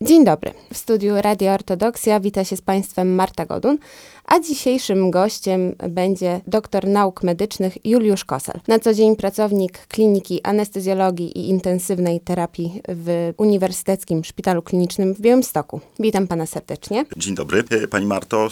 Dzień 0.00 0.24
dobry. 0.24 0.52
W 0.72 0.78
studiu 0.78 1.14
Radio 1.20 1.52
Ortodoksja 1.52 2.20
wita 2.20 2.44
się 2.44 2.56
z 2.56 2.60
Państwem 2.60 3.14
Marta 3.14 3.46
Godun, 3.46 3.78
a 4.24 4.40
dzisiejszym 4.40 5.10
gościem 5.10 5.74
będzie 5.88 6.40
doktor 6.46 6.86
nauk 6.86 7.22
medycznych 7.22 7.86
Juliusz 7.86 8.24
Kosel. 8.24 8.60
Na 8.68 8.78
co 8.78 8.94
dzień 8.94 9.16
pracownik 9.16 9.86
Kliniki 9.86 10.42
Anestezjologii 10.42 11.38
i 11.38 11.48
Intensywnej 11.48 12.20
Terapii 12.20 12.82
w 12.88 13.32
Uniwersyteckim 13.36 14.24
Szpitalu 14.24 14.62
Klinicznym 14.62 15.14
w 15.14 15.20
Białymstoku. 15.20 15.80
Witam 16.00 16.26
Pana 16.26 16.46
serdecznie. 16.46 17.04
Dzień 17.16 17.34
dobry. 17.34 17.64
Pani 17.90 18.06
Marto, 18.06 18.48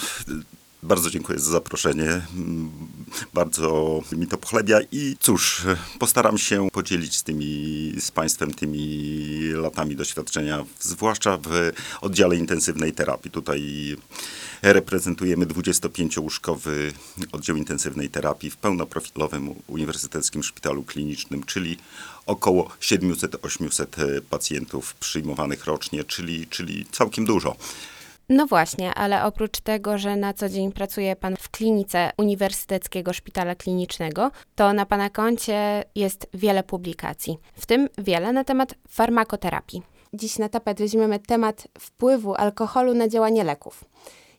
bardzo 0.85 1.11
dziękuję 1.11 1.39
za 1.39 1.51
zaproszenie. 1.51 2.27
Bardzo 3.35 4.01
mi 4.13 4.27
to 4.27 4.39
pochlebia 4.39 4.79
i 4.93 5.17
cóż, 5.21 5.63
postaram 5.99 6.39
się 6.39 6.69
podzielić 6.73 7.17
z 7.17 7.23
tymi, 7.23 7.93
z 7.99 8.11
Państwem 8.11 8.55
tymi 8.55 9.39
latami 9.55 9.97
doświadczenia, 9.97 10.65
zwłaszcza 10.81 11.39
w 11.43 11.73
oddziale 12.01 12.37
intensywnej 12.37 12.93
terapii. 12.93 13.31
Tutaj 13.31 13.63
reprezentujemy 14.63 15.47
25-łóżkowy 15.47 16.93
oddział 17.33 17.57
intensywnej 17.57 18.11
terapii 18.11 18.51
w 18.51 18.57
pełnoprofilowym 18.57 19.55
Uniwersyteckim 19.67 20.43
Szpitalu 20.43 20.83
Klinicznym, 20.83 21.45
czyli 21.45 21.77
około 22.27 22.71
700-800 22.81 24.21
pacjentów 24.21 24.95
przyjmowanych 24.95 25.65
rocznie, 25.65 26.05
czyli, 26.05 26.47
czyli 26.47 26.87
całkiem 26.93 27.25
dużo. 27.25 27.57
No 28.29 28.47
właśnie, 28.47 28.95
ale 28.95 29.25
oprócz 29.25 29.61
tego, 29.61 29.99
że 29.99 30.17
na 30.17 30.33
co 30.33 30.49
dzień 30.49 30.73
pracuje 30.73 31.17
Pan 31.17 31.37
w 31.37 31.51
klinice 31.51 32.11
Uniwersyteckiego 32.19 33.13
Szpitala 33.13 33.55
Klinicznego, 33.55 34.31
to 34.55 34.73
na 34.73 34.87
Pana 34.87 35.11
koncie 35.11 35.85
jest 35.95 36.27
wiele 36.35 36.63
publikacji, 36.63 37.39
w 37.55 37.67
tym 37.67 37.89
wiele 37.99 38.33
na 38.33 38.45
temat 38.45 38.75
farmakoterapii. 38.89 39.83
Dziś 40.13 40.39
na 40.39 40.49
tapet 40.49 40.79
weźmiemy 40.79 41.19
temat 41.19 41.69
wpływu 41.79 42.35
alkoholu 42.35 42.95
na 42.95 43.09
działanie 43.09 43.45
leków. 43.45 43.85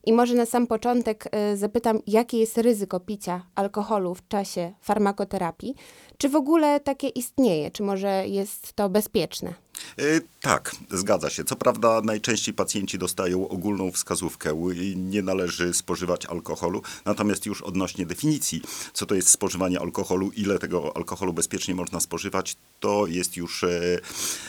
I 0.06 0.14
może 0.14 0.34
na 0.34 0.46
sam 0.46 0.68
początek 0.68 1.30
y, 1.54 1.58
zapytam, 1.58 2.00
jakie 2.08 2.38
jest 2.38 2.58
ryzyko 2.58 3.00
picia 3.00 3.46
alkoholu 3.56 4.16
w 4.16 4.28
czasie 4.28 4.74
farmakoterapii? 4.82 5.76
Czy 6.18 6.30
w 6.30 6.36
ogóle 6.36 6.80
takie 6.80 7.08
istnieje? 7.08 7.72
Czy 7.72 7.84
może 7.84 8.28
jest 8.28 8.74
to 8.74 8.90
bezpieczne? 8.90 9.54
Yy, 9.98 10.22
tak, 10.42 10.76
zgadza 10.92 11.30
się. 11.30 11.44
Co 11.44 11.56
prawda 11.56 12.02
najczęściej 12.02 12.54
pacjenci 12.54 12.98
dostają 12.98 13.48
ogólną 13.48 13.92
wskazówkę, 13.92 14.74
nie 14.96 15.22
należy 15.22 15.74
spożywać 15.74 16.26
alkoholu, 16.26 16.82
natomiast 17.06 17.46
już 17.46 17.62
odnośnie 17.62 18.06
definicji, 18.06 18.62
co 18.94 19.06
to 19.06 19.16
jest 19.16 19.30
spożywanie 19.30 19.80
alkoholu, 19.80 20.32
ile 20.32 20.60
tego 20.60 20.98
alkoholu 20.98 21.34
bezpiecznie 21.34 21.76
można 21.76 22.00
spożywać, 22.00 22.56
to 22.80 23.08
jest 23.08 23.38
już 23.38 23.64
yy, 23.64 24.02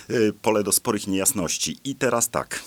yy, 0.09 0.33
pole 0.33 0.63
do 0.63 0.73
sporych 0.73 1.07
niejasności. 1.07 1.79
I 1.85 1.95
teraz 1.95 2.31
tak. 2.31 2.61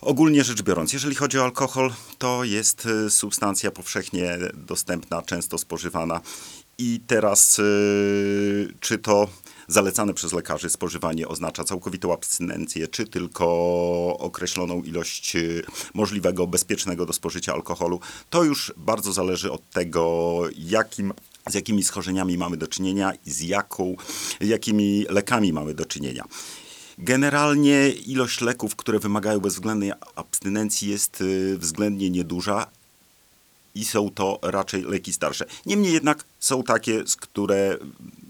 Ogólnie 0.00 0.44
rzecz 0.44 0.62
biorąc, 0.62 0.92
jeżeli 0.92 1.14
chodzi 1.14 1.38
o 1.38 1.44
alkohol, 1.44 1.92
to 2.18 2.44
jest 2.44 2.86
y, 2.86 3.10
substancja 3.10 3.70
powszechnie 3.70 4.38
dostępna, 4.54 5.22
często 5.22 5.58
spożywana. 5.58 6.20
I 6.78 7.00
teraz, 7.06 7.58
y, 7.58 8.74
czy 8.80 8.98
to 8.98 9.28
zalecane 9.68 10.14
przez 10.14 10.32
lekarzy 10.32 10.70
spożywanie 10.70 11.28
oznacza 11.28 11.64
całkowitą 11.64 12.12
abstynencję, 12.12 12.88
czy 12.88 13.06
tylko 13.06 13.46
określoną 14.18 14.82
ilość 14.82 15.36
y, 15.36 15.62
możliwego, 15.94 16.46
bezpiecznego 16.46 17.06
do 17.06 17.12
spożycia 17.12 17.52
alkoholu, 17.52 18.00
to 18.30 18.44
już 18.44 18.72
bardzo 18.76 19.12
zależy 19.12 19.52
od 19.52 19.70
tego, 19.70 20.42
jakim 20.58 21.12
z 21.46 21.54
jakimi 21.54 21.84
schorzeniami 21.84 22.38
mamy 22.38 22.56
do 22.56 22.66
czynienia 22.66 23.12
i 23.26 23.30
z 23.30 23.40
jaką, 23.40 23.96
jakimi 24.40 25.06
lekami 25.08 25.52
mamy 25.52 25.74
do 25.74 25.84
czynienia. 25.84 26.24
Generalnie 26.98 27.90
ilość 27.90 28.40
leków, 28.40 28.76
które 28.76 28.98
wymagają 28.98 29.40
bezwzględnej 29.40 29.92
abstynencji 30.14 30.88
jest 30.88 31.20
y, 31.20 31.58
względnie 31.58 32.10
nieduża 32.10 32.66
i 33.74 33.84
są 33.84 34.10
to 34.10 34.38
raczej 34.42 34.82
leki 34.82 35.12
starsze. 35.12 35.46
Niemniej 35.66 35.92
jednak 35.92 36.24
są 36.38 36.62
takie, 36.62 37.04
które 37.20 37.78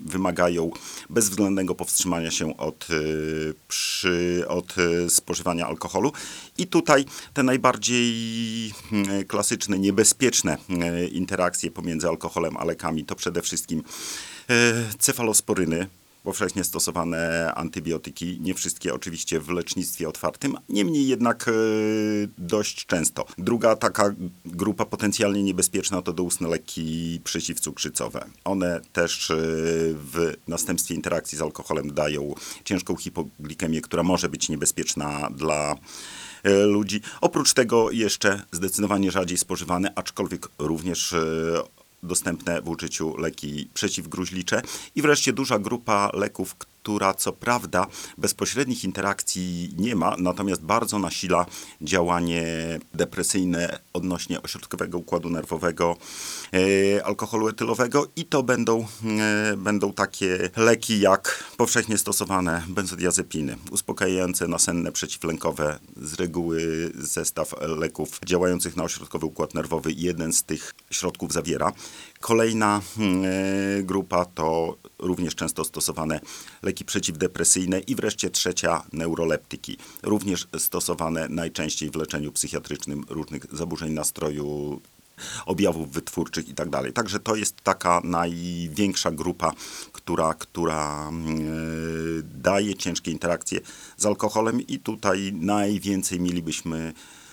wymagają 0.00 0.70
bezwzględnego 1.10 1.74
powstrzymania 1.74 2.30
się 2.30 2.56
od, 2.56 2.90
y, 2.90 3.54
przy, 3.68 4.44
od 4.48 4.78
y, 4.78 5.10
spożywania 5.10 5.66
alkoholu. 5.66 6.12
I 6.58 6.66
tutaj 6.66 7.04
te 7.34 7.42
najbardziej 7.42 8.14
klasyczne, 9.28 9.78
niebezpieczne 9.78 10.58
interakcje 11.12 11.70
pomiędzy 11.70 12.08
alkoholem 12.08 12.56
a 12.56 12.64
lekami 12.64 13.04
to 13.04 13.14
przede 13.14 13.42
wszystkim 13.42 13.82
cefalosporyny, 14.98 15.86
powszechnie 16.22 16.64
stosowane 16.64 17.52
antybiotyki, 17.54 18.40
nie 18.40 18.54
wszystkie 18.54 18.94
oczywiście 18.94 19.40
w 19.40 19.48
lecznictwie 19.48 20.08
otwartym, 20.08 20.56
niemniej 20.68 21.08
jednak 21.08 21.48
e, 21.48 21.52
dość 22.38 22.86
często. 22.86 23.26
Druga 23.38 23.76
taka 23.76 24.14
grupa 24.44 24.84
potencjalnie 24.84 25.42
niebezpieczna 25.42 26.02
to 26.02 26.12
doustne 26.12 26.48
leki 26.48 27.20
przeciwcukrzycowe. 27.24 28.24
One 28.44 28.80
też 28.92 29.30
e, 29.30 29.34
w 29.94 30.34
następstwie 30.48 30.94
interakcji 30.94 31.38
z 31.38 31.42
alkoholem 31.42 31.94
dają 31.94 32.34
ciężką 32.64 32.96
hipoglikemię, 32.96 33.80
która 33.80 34.02
może 34.02 34.28
być 34.28 34.48
niebezpieczna 34.48 35.28
dla 35.30 35.76
e, 36.42 36.64
ludzi. 36.64 37.00
Oprócz 37.20 37.54
tego 37.54 37.90
jeszcze 37.90 38.42
zdecydowanie 38.52 39.10
rzadziej 39.10 39.38
spożywane, 39.38 39.92
aczkolwiek 39.94 40.48
również 40.58 41.14
dostępne 42.02 42.62
w 42.62 42.68
użyciu 42.68 43.16
leki 43.16 43.70
przeciwgruźlicze. 43.74 44.62
I 44.94 45.02
wreszcie 45.02 45.32
duża 45.32 45.58
grupa 45.58 46.10
leków, 46.14 46.56
która 46.88 47.14
co 47.14 47.32
prawda 47.32 47.86
bezpośrednich 48.18 48.84
interakcji 48.84 49.74
nie 49.78 49.96
ma, 49.96 50.16
natomiast 50.18 50.62
bardzo 50.62 50.98
nasila 50.98 51.46
działanie 51.80 52.44
depresyjne 52.94 53.78
odnośnie 53.92 54.42
ośrodkowego 54.42 54.98
układu 54.98 55.30
nerwowego, 55.30 55.96
e, 56.52 57.04
alkoholu 57.04 57.48
etylowego 57.48 58.06
i 58.16 58.24
to 58.24 58.42
będą, 58.42 58.86
e, 59.20 59.56
będą 59.56 59.92
takie 59.92 60.50
leki 60.56 61.00
jak 61.00 61.44
powszechnie 61.56 61.98
stosowane 61.98 62.62
benzodiazepiny, 62.68 63.56
uspokajające 63.70 64.48
nasenne 64.48 64.92
przeciwlękowe, 64.92 65.78
z 65.96 66.14
reguły 66.14 66.90
zestaw 66.94 67.54
leków 67.60 68.20
działających 68.24 68.76
na 68.76 68.84
ośrodkowy 68.84 69.26
układ 69.26 69.54
nerwowy. 69.54 69.92
Jeden 69.92 70.32
z 70.32 70.42
tych 70.42 70.74
środków 70.90 71.32
zawiera. 71.32 71.72
Kolejna 72.20 72.80
e, 72.80 73.82
grupa 73.82 74.24
to 74.24 74.76
również 74.98 75.34
często 75.34 75.64
stosowane 75.64 76.20
leki 76.62 76.84
przeciwdepresyjne 76.84 77.80
i 77.80 77.94
wreszcie 77.94 78.30
trzecia 78.30 78.82
neuroleptyki, 78.92 79.76
również 80.02 80.48
stosowane 80.58 81.28
najczęściej 81.28 81.90
w 81.90 81.96
leczeniu 81.96 82.32
psychiatrycznym 82.32 83.04
różnych 83.08 83.56
zaburzeń 83.56 83.92
nastroju, 83.92 84.80
objawów 85.46 85.92
wytwórczych 85.92 86.48
i 86.48 86.54
tak 86.54 86.70
dalej. 86.70 86.92
Także 86.92 87.20
to 87.20 87.36
jest 87.36 87.56
taka 87.62 88.00
największa 88.04 89.10
grupa, 89.10 89.52
która, 89.92 90.34
która 90.34 91.10
yy, 91.36 92.22
daje 92.22 92.74
ciężkie 92.74 93.10
interakcje 93.10 93.60
z 93.96 94.06
alkoholem 94.06 94.60
i 94.60 94.78
tutaj 94.78 95.32
najwięcej 95.32 96.20
mielibyśmy 96.20 96.92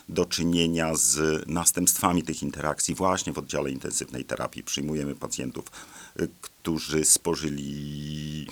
do 0.09 0.25
czynienia 0.25 0.95
z 0.95 1.43
następstwami 1.47 2.23
tych 2.23 2.43
interakcji 2.43 2.95
właśnie 2.95 3.33
w 3.33 3.37
oddziale 3.37 3.71
intensywnej 3.71 4.25
terapii. 4.25 4.63
Przyjmujemy 4.63 5.15
pacjentów, 5.15 5.65
y, 6.19 6.29
którzy 6.65 7.05
spożyli 7.05 8.47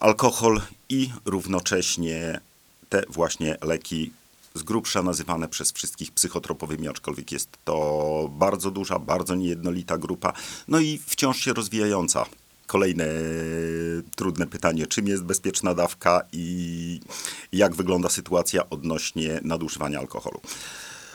alkohol 0.00 0.60
i 0.88 1.10
równocześnie 1.24 2.40
te 2.88 3.02
właśnie 3.08 3.56
leki 3.62 4.12
z 4.54 4.62
grubsza 4.62 5.02
nazywane 5.02 5.48
przez 5.48 5.72
wszystkich 5.72 6.12
psychotropowymi, 6.12 6.88
aczkolwiek 6.88 7.32
jest 7.32 7.48
to 7.64 8.28
bardzo 8.32 8.70
duża, 8.70 8.98
bardzo 8.98 9.34
niejednolita 9.34 9.98
grupa, 9.98 10.32
no 10.68 10.78
i 10.78 11.00
wciąż 11.06 11.38
się 11.40 11.52
rozwijająca. 11.52 12.26
Kolejne 12.66 13.06
trudne 14.16 14.46
pytanie, 14.46 14.86
czym 14.86 15.08
jest 15.08 15.24
bezpieczna 15.24 15.74
dawka 15.74 16.22
i 16.32 17.00
jak 17.52 17.74
wygląda 17.74 18.08
sytuacja 18.08 18.70
odnośnie 18.70 19.40
nadużywania 19.42 19.98
alkoholu. 19.98 20.40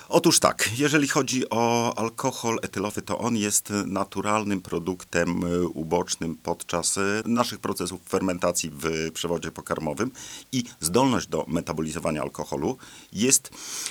Otóż 0.09 0.39
tak, 0.39 0.69
jeżeli 0.77 1.07
chodzi 1.07 1.49
o 1.49 1.93
alkohol 1.97 2.59
etylowy, 2.61 3.01
to 3.01 3.17
on 3.17 3.37
jest 3.37 3.73
naturalnym 3.85 4.61
produktem 4.61 5.43
e, 5.43 5.67
ubocznym 5.67 6.35
podczas 6.35 6.97
e, 6.97 7.01
naszych 7.25 7.59
procesów 7.59 8.01
fermentacji 8.09 8.71
w 8.73 9.11
przewodzie 9.13 9.51
pokarmowym 9.51 10.11
i 10.51 10.63
zdolność 10.79 11.27
do 11.27 11.45
metabolizowania 11.47 12.21
alkoholu 12.21 12.77
jest 13.13 13.49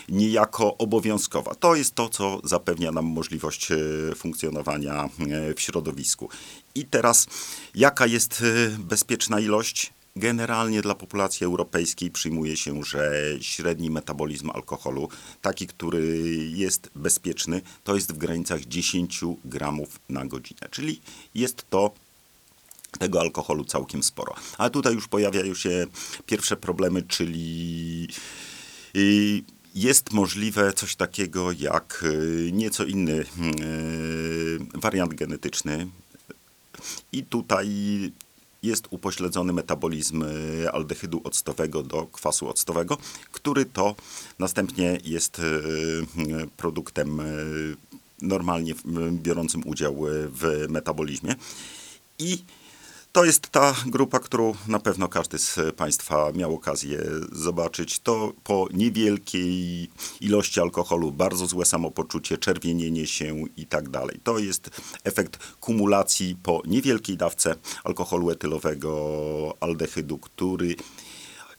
niejako 0.08 0.76
obowiązkowa. 0.76 1.54
To 1.54 1.74
jest 1.74 1.94
to, 1.94 2.08
co 2.08 2.40
zapewnia 2.44 2.92
nam 2.92 3.04
możliwość 3.04 3.72
e, 3.72 3.76
funkcjonowania 4.16 5.08
w 5.56 5.60
środowisku. 5.60 6.28
I 6.74 6.84
teraz, 6.84 7.26
jaka 7.74 8.06
jest 8.06 8.44
bezpieczna 8.78 9.40
ilość? 9.40 9.95
Generalnie 10.16 10.82
dla 10.82 10.94
populacji 10.94 11.44
europejskiej 11.44 12.10
przyjmuje 12.10 12.56
się, 12.56 12.84
że 12.84 13.12
średni 13.40 13.90
metabolizm 13.90 14.50
alkoholu, 14.50 15.08
taki, 15.42 15.66
który 15.66 16.16
jest 16.54 16.90
bezpieczny, 16.94 17.62
to 17.84 17.94
jest 17.94 18.12
w 18.12 18.18
granicach 18.18 18.60
10 18.60 19.20
gramów 19.44 20.00
na 20.08 20.26
godzinę. 20.26 20.60
Czyli 20.70 21.00
jest 21.34 21.70
to 21.70 21.94
tego 22.98 23.20
alkoholu 23.20 23.64
całkiem 23.64 24.02
sporo. 24.02 24.34
Ale 24.58 24.70
tutaj 24.70 24.94
już 24.94 25.08
pojawiają 25.08 25.54
się 25.54 25.86
pierwsze 26.26 26.56
problemy, 26.56 27.02
czyli 27.02 28.08
I 28.94 29.44
jest 29.74 30.12
możliwe 30.12 30.72
coś 30.72 30.96
takiego 30.96 31.52
jak 31.52 32.04
y, 32.04 32.50
nieco 32.52 32.84
inny 32.84 33.12
y, 33.12 33.24
wariant 34.74 35.14
genetyczny. 35.14 35.86
I 37.12 37.24
tutaj 37.24 37.68
jest 38.66 38.86
upośledzony 38.90 39.52
metabolizm 39.52 40.22
y, 40.22 40.70
aldehydu 40.72 41.20
octowego 41.24 41.82
do 41.82 42.06
kwasu 42.06 42.48
octowego, 42.48 42.98
który 43.32 43.64
to 43.64 43.94
następnie 44.38 44.98
jest 45.04 45.38
y, 45.38 45.42
y, 45.42 46.06
produktem 46.56 47.20
normalnie 48.22 48.74
biorącym 49.10 49.62
udział 49.66 49.96
w 50.08 50.66
metabolizmie. 50.68 51.34
I 52.18 52.38
to 53.16 53.24
jest 53.24 53.48
ta 53.48 53.74
grupa, 53.86 54.18
którą 54.18 54.54
na 54.68 54.78
pewno 54.78 55.08
każdy 55.08 55.38
z 55.38 55.58
Państwa 55.76 56.32
miał 56.32 56.54
okazję 56.54 57.02
zobaczyć. 57.32 57.98
To 57.98 58.32
po 58.44 58.68
niewielkiej 58.72 59.90
ilości 60.20 60.60
alkoholu 60.60 61.12
bardzo 61.12 61.46
złe 61.46 61.64
samopoczucie, 61.64 62.38
czerwienienie 62.38 63.06
się 63.06 63.44
i 63.56 63.66
tak 63.66 63.88
dalej. 63.88 64.20
To 64.24 64.38
jest 64.38 64.70
efekt 65.04 65.38
kumulacji 65.60 66.36
po 66.42 66.62
niewielkiej 66.66 67.16
dawce 67.16 67.54
alkoholu 67.84 68.30
etylowego, 68.30 69.56
aldehydu, 69.60 70.18
który 70.18 70.76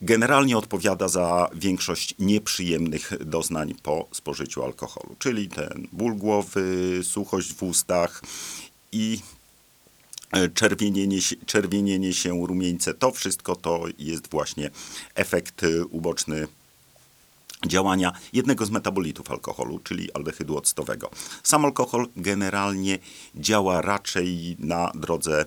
generalnie 0.01 0.57
odpowiada 0.57 1.07
za 1.07 1.49
większość 1.53 2.15
nieprzyjemnych 2.19 3.13
doznań 3.25 3.73
po 3.83 4.07
spożyciu 4.11 4.63
alkoholu, 4.63 5.15
czyli 5.19 5.49
ten 5.49 5.87
ból 5.91 6.15
głowy, 6.15 6.99
suchość 7.03 7.53
w 7.53 7.63
ustach 7.63 8.21
i 8.91 9.19
czerwienienie, 10.53 11.21
się- 11.21 11.35
czerwienienie 11.45 12.13
się, 12.13 12.47
rumieńce, 12.47 12.93
to 12.93 13.11
wszystko 13.11 13.55
to 13.55 13.83
jest 13.97 14.29
właśnie 14.31 14.69
efekt 15.15 15.63
e, 15.63 15.85
uboczny 15.85 16.47
działania 17.67 18.11
jednego 18.33 18.65
z 18.65 18.69
metabolitów 18.69 19.31
alkoholu, 19.31 19.79
czyli 19.79 20.13
aldehydu 20.13 20.57
octowego. 20.57 21.09
Sam 21.43 21.65
alkohol 21.65 22.07
generalnie 22.15 22.99
działa 23.35 23.81
raczej 23.81 24.55
na 24.59 24.91
drodze 24.95 25.45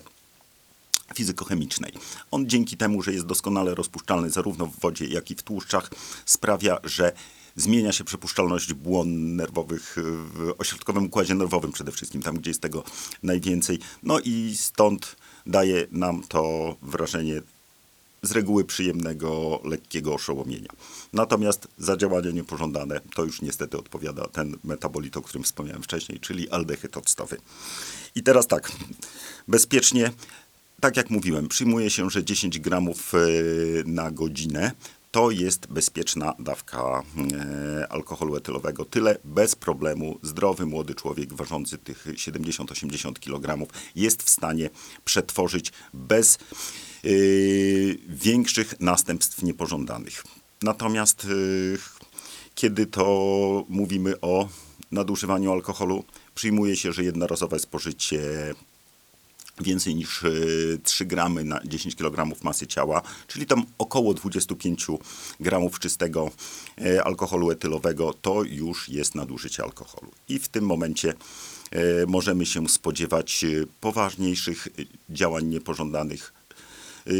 fizykochemicznej. 1.15 1.93
On 2.31 2.49
dzięki 2.49 2.77
temu, 2.77 3.01
że 3.01 3.13
jest 3.13 3.25
doskonale 3.25 3.75
rozpuszczalny 3.75 4.29
zarówno 4.29 4.65
w 4.65 4.79
wodzie, 4.79 5.05
jak 5.05 5.31
i 5.31 5.35
w 5.35 5.43
tłuszczach, 5.43 5.89
sprawia, 6.25 6.77
że 6.83 7.11
zmienia 7.55 7.91
się 7.91 8.03
przepuszczalność 8.03 8.73
błon 8.73 9.35
nerwowych 9.35 9.97
y, 9.97 10.01
w 10.03 10.53
ośrodkowym 10.57 11.05
układzie 11.05 11.35
nerwowym 11.35 11.71
przede 11.71 11.91
wszystkim, 11.91 12.21
tam 12.21 12.37
gdzie 12.37 12.49
jest 12.49 12.61
tego 12.61 12.83
najwięcej. 13.23 13.79
No 14.03 14.19
i 14.19 14.53
stąd 14.57 15.15
daje 15.45 15.87
nam 15.91 16.23
to 16.27 16.75
wrażenie 16.81 17.41
z 18.23 18.31
reguły 18.31 18.65
przyjemnego, 18.65 19.61
lekkiego 19.63 20.13
oszołomienia. 20.13 20.69
Natomiast 21.13 21.67
za 21.77 21.97
działania 21.97 22.31
niepożądane 22.31 23.01
to 23.15 23.23
już 23.23 23.41
niestety 23.41 23.77
odpowiada 23.77 24.27
ten 24.27 24.57
metabolit, 24.63 25.17
o 25.17 25.21
którym 25.21 25.43
wspomniałem 25.43 25.83
wcześniej, 25.83 26.19
czyli 26.19 26.49
aldehyd 26.49 26.97
octowy. 26.97 27.37
I 28.15 28.23
teraz 28.23 28.47
tak, 28.47 28.71
bezpiecznie, 29.47 30.11
tak 30.79 30.97
jak 30.97 31.09
mówiłem, 31.09 31.47
przyjmuje 31.47 31.89
się, 31.89 32.09
że 32.09 32.23
10 32.23 32.59
gramów 32.59 33.13
e, 33.13 33.17
na 33.85 34.11
godzinę 34.11 34.71
to 35.11 35.31
jest 35.31 35.67
bezpieczna 35.67 36.33
dawka 36.39 37.03
e, 37.81 37.91
alkoholu 37.91 38.35
etylowego. 38.35 38.85
Tyle 38.85 39.17
bez 39.23 39.55
problemu 39.55 40.19
zdrowy 40.23 40.65
młody 40.65 40.95
człowiek 40.95 41.33
ważący 41.33 41.77
tych 41.77 42.07
70-80 42.07 43.13
kg 43.19 43.71
jest 43.95 44.23
w 44.23 44.29
stanie 44.29 44.69
przetworzyć 45.05 45.71
bez 45.93 46.37
y, 47.05 47.99
większych 48.07 48.79
następstw 48.79 49.43
niepożądanych. 49.43 50.23
Natomiast 50.61 51.25
y, 51.25 51.77
kiedy 52.55 52.85
to 52.85 53.65
mówimy 53.69 54.21
o 54.21 54.47
nadużywaniu 54.91 55.51
alkoholu, 55.51 56.03
przyjmuje 56.35 56.75
się, 56.75 56.91
że 56.91 57.03
jednorazowe 57.03 57.59
spożycie 57.59 58.19
więcej 59.61 59.95
niż 59.95 60.23
y, 60.23 60.79
3 60.83 61.05
gramy 61.05 61.43
na 61.43 61.59
10 61.65 61.95
kg 61.95 62.43
masy 62.43 62.67
ciała, 62.67 63.01
czyli 63.27 63.45
tam 63.45 63.65
około 63.77 64.13
25 64.13 64.87
gramów 65.39 65.79
czystego 65.79 66.31
e, 66.81 67.03
alkoholu 67.03 67.51
etylowego, 67.51 68.13
to 68.13 68.43
już 68.43 68.89
jest 68.89 69.15
nadużycie 69.15 69.63
alkoholu. 69.63 70.11
I 70.29 70.39
w 70.39 70.47
tym 70.47 70.65
momencie 70.65 71.13
e, 71.71 72.05
możemy 72.07 72.45
się 72.45 72.69
spodziewać 72.69 73.43
e, 73.43 73.47
poważniejszych 73.81 74.67
e, 74.67 74.71
działań 75.09 75.45
niepożądanych, 75.45 76.33
e, 77.07 77.11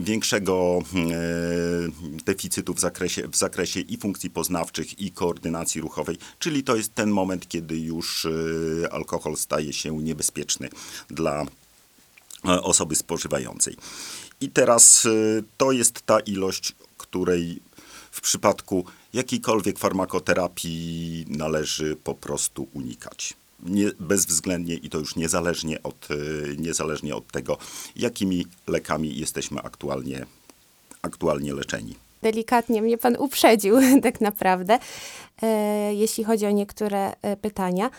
większego 0.00 0.78
e, 0.78 2.22
deficytu 2.24 2.74
w 2.74 2.80
zakresie, 2.80 3.28
w 3.28 3.36
zakresie 3.36 3.80
i 3.80 3.96
funkcji 3.96 4.30
poznawczych, 4.30 4.98
i 5.00 5.10
koordynacji 5.10 5.80
ruchowej, 5.80 6.18
czyli 6.38 6.62
to 6.62 6.76
jest 6.76 6.94
ten 6.94 7.10
moment, 7.10 7.48
kiedy 7.48 7.78
już 7.78 8.26
e, 8.26 8.92
alkohol 8.92 9.36
staje 9.36 9.72
się 9.72 9.96
niebezpieczny 9.96 10.68
dla 11.08 11.42
e, 11.42 12.62
osoby 12.62 12.96
spożywającej. 12.96 13.76
I 14.40 14.50
teraz 14.50 15.08
to 15.56 15.72
jest 15.72 16.06
ta 16.06 16.20
ilość, 16.20 16.74
której 16.96 17.60
w 18.10 18.20
przypadku 18.20 18.84
jakiejkolwiek 19.12 19.78
farmakoterapii 19.78 21.26
należy 21.28 21.96
po 21.96 22.14
prostu 22.14 22.68
unikać. 22.72 23.34
Nie, 23.62 23.90
bezwzględnie 24.00 24.74
i 24.74 24.90
to 24.90 24.98
już 24.98 25.16
niezależnie 25.16 25.82
od, 25.82 26.08
e, 26.10 26.14
niezależnie 26.56 27.16
od 27.16 27.32
tego, 27.32 27.58
jakimi 27.96 28.46
lekami 28.66 29.18
jesteśmy 29.18 29.60
aktualnie, 29.62 30.26
aktualnie 31.02 31.54
leczeni. 31.54 31.94
Delikatnie 32.22 32.82
mnie 32.82 32.98
pan 32.98 33.16
uprzedził, 33.16 33.76
tak 34.02 34.20
naprawdę, 34.20 34.78
e, 35.42 35.94
jeśli 35.94 36.24
chodzi 36.24 36.46
o 36.46 36.50
niektóre 36.50 37.12
e, 37.22 37.36
pytania. 37.36 37.90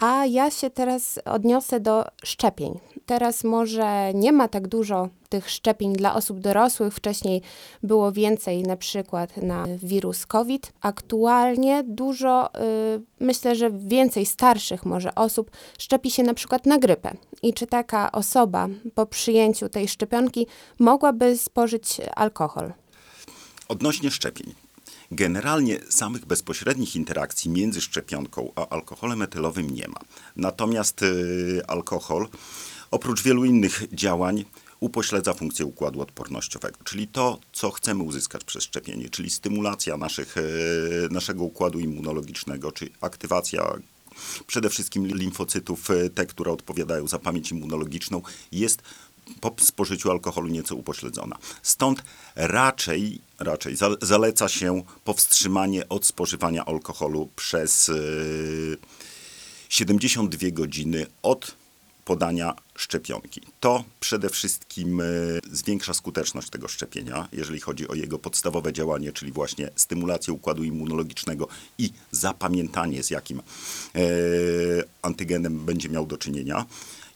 A 0.00 0.26
ja 0.26 0.50
się 0.50 0.70
teraz 0.70 1.20
odniosę 1.24 1.80
do 1.80 2.04
szczepień. 2.24 2.78
Teraz 3.06 3.44
może 3.44 4.14
nie 4.14 4.32
ma 4.32 4.48
tak 4.48 4.68
dużo 4.68 5.08
tych 5.28 5.50
szczepień 5.50 5.92
dla 5.92 6.14
osób 6.14 6.40
dorosłych. 6.40 6.94
Wcześniej 6.94 7.42
było 7.82 8.12
więcej 8.12 8.62
na 8.62 8.76
przykład 8.76 9.36
na 9.36 9.66
wirus 9.82 10.26
COVID. 10.26 10.72
Aktualnie 10.80 11.84
dużo, 11.86 12.50
y, 12.96 13.02
myślę, 13.20 13.56
że 13.56 13.70
więcej 13.70 14.26
starszych 14.26 14.86
może 14.86 15.14
osób 15.14 15.50
szczepi 15.78 16.10
się 16.10 16.22
na 16.22 16.34
przykład 16.34 16.66
na 16.66 16.78
grypę. 16.78 17.16
I 17.42 17.54
czy 17.54 17.66
taka 17.66 18.12
osoba 18.12 18.68
po 18.94 19.06
przyjęciu 19.06 19.68
tej 19.68 19.88
szczepionki 19.88 20.46
mogłaby 20.78 21.38
spożyć 21.38 22.00
alkohol? 22.16 22.72
Odnośnie 23.68 24.10
szczepień. 24.10 24.54
Generalnie 25.12 25.78
samych 25.88 26.26
bezpośrednich 26.26 26.96
interakcji 26.96 27.50
między 27.50 27.80
szczepionką 27.80 28.52
a 28.56 28.68
alkoholem 28.68 29.22
etylowym 29.22 29.70
nie 29.70 29.88
ma. 29.88 30.00
Natomiast 30.36 31.02
y, 31.02 31.62
alkohol, 31.66 32.28
oprócz 32.90 33.22
wielu 33.22 33.44
innych 33.44 33.82
działań, 33.92 34.44
upośledza 34.80 35.34
funkcję 35.34 35.66
układu 35.66 36.00
odpornościowego, 36.00 36.78
czyli 36.84 37.08
to, 37.08 37.38
co 37.52 37.70
chcemy 37.70 38.02
uzyskać 38.02 38.44
przez 38.44 38.62
szczepienie, 38.62 39.08
czyli 39.08 39.30
stymulacja 39.30 39.96
naszych, 39.96 40.36
y, 40.36 41.08
naszego 41.10 41.44
układu 41.44 41.78
immunologicznego, 41.80 42.72
czy 42.72 42.90
aktywacja 43.00 43.78
przede 44.46 44.70
wszystkim 44.70 45.06
limfocytów, 45.06 45.90
y, 45.90 46.10
te, 46.10 46.26
które 46.26 46.52
odpowiadają 46.52 47.08
za 47.08 47.18
pamięć 47.18 47.50
immunologiczną, 47.50 48.22
jest 48.52 48.82
po 49.40 49.54
spożyciu 49.60 50.10
alkoholu 50.10 50.48
nieco 50.48 50.74
upośledzona. 50.74 51.36
Stąd 51.62 52.02
raczej, 52.36 53.20
raczej 53.38 53.76
za- 53.76 53.96
zaleca 54.02 54.48
się 54.48 54.82
powstrzymanie 55.04 55.88
od 55.88 56.06
spożywania 56.06 56.64
alkoholu 56.64 57.28
przez 57.36 57.88
yy, 57.88 58.76
72 59.68 60.50
godziny 60.50 61.06
od 61.22 61.60
podania 62.04 62.54
szczepionki. 62.76 63.40
To 63.60 63.84
przede 64.00 64.28
wszystkim 64.30 65.00
y, 65.00 65.40
zwiększa 65.52 65.94
skuteczność 65.94 66.50
tego 66.50 66.68
szczepienia, 66.68 67.28
jeżeli 67.32 67.60
chodzi 67.60 67.88
o 67.88 67.94
jego 67.94 68.18
podstawowe 68.18 68.72
działanie, 68.72 69.12
czyli 69.12 69.32
właśnie 69.32 69.70
stymulację 69.76 70.32
układu 70.32 70.64
immunologicznego 70.64 71.48
i 71.78 71.90
zapamiętanie, 72.10 73.02
z 73.02 73.10
jakim 73.10 73.38
e, 73.38 73.42
antygenem 75.02 75.64
będzie 75.64 75.88
miał 75.88 76.06
do 76.06 76.18
czynienia. 76.18 76.66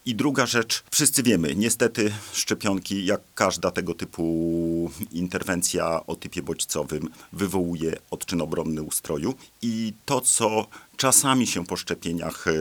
I 0.07 0.15
druga 0.15 0.47
rzecz, 0.47 0.85
wszyscy 0.91 1.23
wiemy, 1.23 1.55
niestety 1.57 2.13
szczepionki, 2.33 3.07
jak 3.07 3.21
każda 3.35 3.71
tego 3.71 3.95
typu 3.95 4.91
interwencja 5.13 6.07
o 6.07 6.17
typie 6.17 6.43
bodźcowym, 6.43 7.09
wywołuje 7.33 7.97
odczyn 8.11 8.41
obronny 8.41 8.83
ustroju. 8.83 9.35
I 9.63 9.93
to, 10.05 10.21
co 10.21 10.67
czasami 10.97 11.47
się 11.47 11.67
po 11.67 11.77
szczepieniach 11.77 12.49
e, 12.49 12.53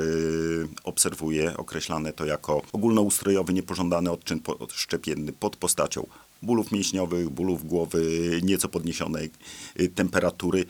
obserwuje, 0.83 1.57
określane 1.57 2.13
to 2.13 2.25
jako 2.25 2.61
ogólnoustrojowy, 2.73 3.53
niepożądany 3.53 4.11
odczyn 4.11 4.39
szczepienny 4.73 5.33
pod 5.33 5.55
postacią 5.55 6.07
bólów 6.41 6.71
mięśniowych, 6.71 7.29
bólów 7.29 7.67
głowy, 7.67 8.29
nieco 8.43 8.69
podniesionej 8.69 9.31
e, 9.75 9.87
temperatury, 9.87 10.65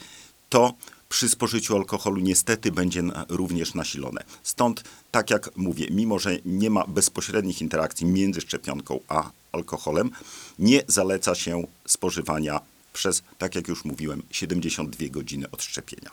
to 0.50 0.74
przy 1.14 1.30
spożyciu 1.30 1.76
alkoholu 1.76 2.22
niestety 2.22 2.72
będzie 2.72 3.04
również 3.30 3.74
nasilone. 3.74 4.24
Stąd, 4.44 4.84
tak 5.12 5.30
jak 5.30 5.58
mówię, 5.58 5.88
mimo 5.92 6.20
że 6.20 6.38
nie 6.46 6.70
ma 6.70 6.88
bezpośrednich 6.88 7.62
interakcji 7.62 8.06
między 8.06 8.42
szczepionką 8.42 9.00
a 9.08 9.32
alkoholem, 9.52 10.12
nie 10.60 10.84
zaleca 10.88 11.36
się 11.36 11.64
spożywania 11.86 12.60
przez, 12.94 13.24
tak 13.38 13.56
jak 13.56 13.68
już 13.68 13.86
mówiłem, 13.86 14.24
72 14.32 15.08
godziny 15.10 15.52
od 15.52 15.64
szczepienia. 15.64 16.12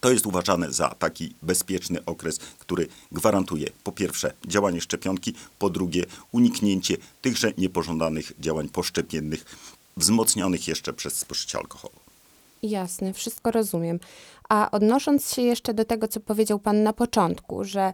To 0.00 0.12
jest 0.12 0.26
uważane 0.26 0.72
za 0.72 0.88
taki 0.88 1.34
bezpieczny 1.42 2.04
okres, 2.04 2.38
który 2.58 2.88
gwarantuje 3.12 3.70
po 3.84 3.92
pierwsze 3.92 4.32
działanie 4.46 4.80
szczepionki, 4.80 5.34
po 5.58 5.70
drugie 5.70 6.04
uniknięcie 6.32 6.96
tychże 7.22 7.52
niepożądanych 7.58 8.32
działań 8.38 8.68
poszczepiennych, 8.68 9.44
wzmocnionych 9.96 10.68
jeszcze 10.68 10.92
przez 10.92 11.16
spożycie 11.16 11.58
alkoholu. 11.58 12.09
Jasne, 12.62 13.12
wszystko 13.12 13.50
rozumiem. 13.50 14.00
A 14.48 14.70
odnosząc 14.70 15.34
się 15.34 15.42
jeszcze 15.42 15.74
do 15.74 15.84
tego, 15.84 16.08
co 16.08 16.20
powiedział 16.20 16.58
Pan 16.58 16.82
na 16.82 16.92
początku, 16.92 17.64
że 17.64 17.92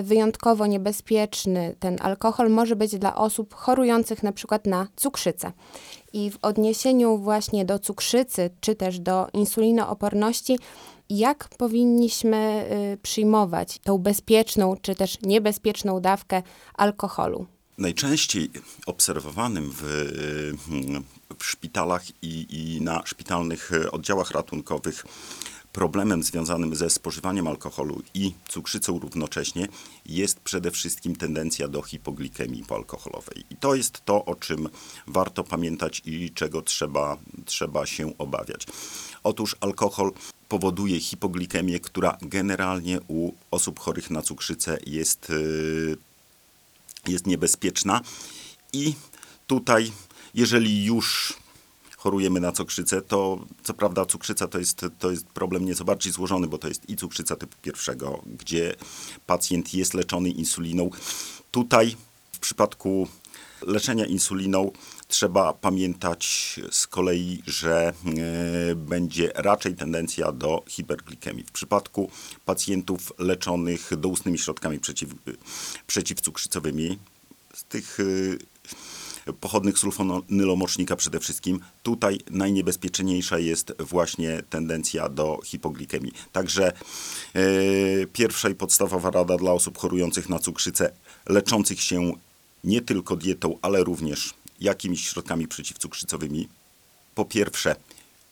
y, 0.00 0.02
wyjątkowo 0.02 0.66
niebezpieczny 0.66 1.74
ten 1.80 1.96
alkohol 2.02 2.50
może 2.50 2.76
być 2.76 2.98
dla 2.98 3.16
osób 3.16 3.54
chorujących 3.54 4.22
na 4.22 4.32
przykład 4.32 4.66
na 4.66 4.86
cukrzycę. 4.96 5.52
I 6.12 6.30
w 6.30 6.38
odniesieniu 6.42 7.18
właśnie 7.18 7.64
do 7.64 7.78
cukrzycy, 7.78 8.50
czy 8.60 8.74
też 8.74 9.00
do 9.00 9.28
insulinooporności, 9.32 10.58
jak 11.10 11.48
powinniśmy 11.48 12.64
y, 12.94 12.96
przyjmować 12.96 13.78
tą 13.78 13.98
bezpieczną, 13.98 14.76
czy 14.82 14.94
też 14.94 15.18
niebezpieczną 15.22 16.00
dawkę 16.00 16.42
alkoholu? 16.74 17.46
Najczęściej 17.78 18.50
obserwowanym 18.86 19.72
w, 19.76 19.82
w 21.38 21.44
szpitalach 21.44 22.04
i, 22.22 22.46
i 22.50 22.80
na 22.80 23.02
szpitalnych 23.06 23.70
oddziałach 23.92 24.30
ratunkowych 24.30 25.04
problemem 25.72 26.22
związanym 26.22 26.74
ze 26.74 26.90
spożywaniem 26.90 27.46
alkoholu 27.46 28.02
i 28.14 28.32
cukrzycą 28.48 28.98
równocześnie 28.98 29.68
jest 30.06 30.40
przede 30.40 30.70
wszystkim 30.70 31.16
tendencja 31.16 31.68
do 31.68 31.82
hipoglikemii 31.82 32.64
poalkoholowej. 32.64 33.44
I 33.50 33.56
to 33.56 33.74
jest 33.74 34.04
to, 34.04 34.24
o 34.24 34.34
czym 34.34 34.68
warto 35.06 35.44
pamiętać 35.44 36.02
i 36.04 36.30
czego 36.30 36.62
trzeba, 36.62 37.16
trzeba 37.44 37.86
się 37.86 38.18
obawiać. 38.18 38.66
Otóż 39.24 39.56
alkohol 39.60 40.12
powoduje 40.48 41.00
hipoglikemię, 41.00 41.80
która 41.80 42.18
generalnie 42.22 43.00
u 43.08 43.32
osób 43.50 43.80
chorych 43.80 44.10
na 44.10 44.22
cukrzycę 44.22 44.78
jest 44.86 45.28
yy, 45.30 45.96
jest 47.08 47.26
niebezpieczna 47.26 48.00
i 48.72 48.94
tutaj, 49.46 49.92
jeżeli 50.34 50.84
już 50.84 51.34
chorujemy 51.96 52.40
na 52.40 52.52
cukrzycę, 52.52 53.02
to 53.02 53.46
co 53.62 53.74
prawda 53.74 54.06
cukrzyca 54.06 54.48
to 54.48 54.58
jest, 54.58 54.80
to 54.98 55.10
jest 55.10 55.26
problem 55.26 55.64
nieco 55.64 55.84
bardziej 55.84 56.12
złożony, 56.12 56.46
bo 56.46 56.58
to 56.58 56.68
jest 56.68 56.90
i 56.90 56.96
cukrzyca 56.96 57.36
typu 57.36 57.56
pierwszego, 57.62 58.22
gdzie 58.26 58.74
pacjent 59.26 59.74
jest 59.74 59.94
leczony 59.94 60.30
insuliną. 60.30 60.90
Tutaj 61.50 61.96
w 62.32 62.38
przypadku 62.38 63.08
leczenia 63.62 64.06
insuliną 64.06 64.70
trzeba 65.12 65.52
pamiętać 65.52 66.60
z 66.70 66.86
kolei, 66.86 67.42
że 67.46 67.92
y, 68.70 68.74
będzie 68.76 69.32
raczej 69.34 69.74
tendencja 69.74 70.32
do 70.32 70.62
hiperglikemii. 70.68 71.44
W 71.44 71.50
przypadku 71.50 72.10
pacjentów 72.44 73.12
leczonych 73.18 73.90
doustnymi 73.96 74.38
środkami 74.38 74.78
przeciw, 74.78 75.10
przeciwcukrzycowymi, 75.86 76.98
z 77.54 77.64
tych 77.64 78.00
y, 78.00 78.38
pochodnych 79.40 79.78
sulfonylomocznika 79.78 80.96
przede 80.96 81.20
wszystkim, 81.20 81.60
tutaj 81.82 82.18
najniebezpieczniejsza 82.30 83.38
jest 83.38 83.72
właśnie 83.78 84.42
tendencja 84.50 85.08
do 85.08 85.38
hipoglikemii. 85.44 86.12
Także 86.32 86.72
y, 87.36 88.08
pierwsza 88.12 88.48
i 88.48 88.54
podstawowa 88.54 89.10
rada 89.10 89.36
dla 89.36 89.52
osób 89.52 89.78
chorujących 89.78 90.28
na 90.28 90.38
cukrzycę, 90.38 90.92
leczących 91.26 91.82
się 91.82 92.12
nie 92.64 92.80
tylko 92.80 93.16
dietą, 93.16 93.58
ale 93.62 93.84
również 93.84 94.34
jakimiś 94.62 95.08
środkami 95.08 95.48
przeciwcukrzycowymi. 95.48 96.48
Po 97.14 97.24
pierwsze, 97.24 97.76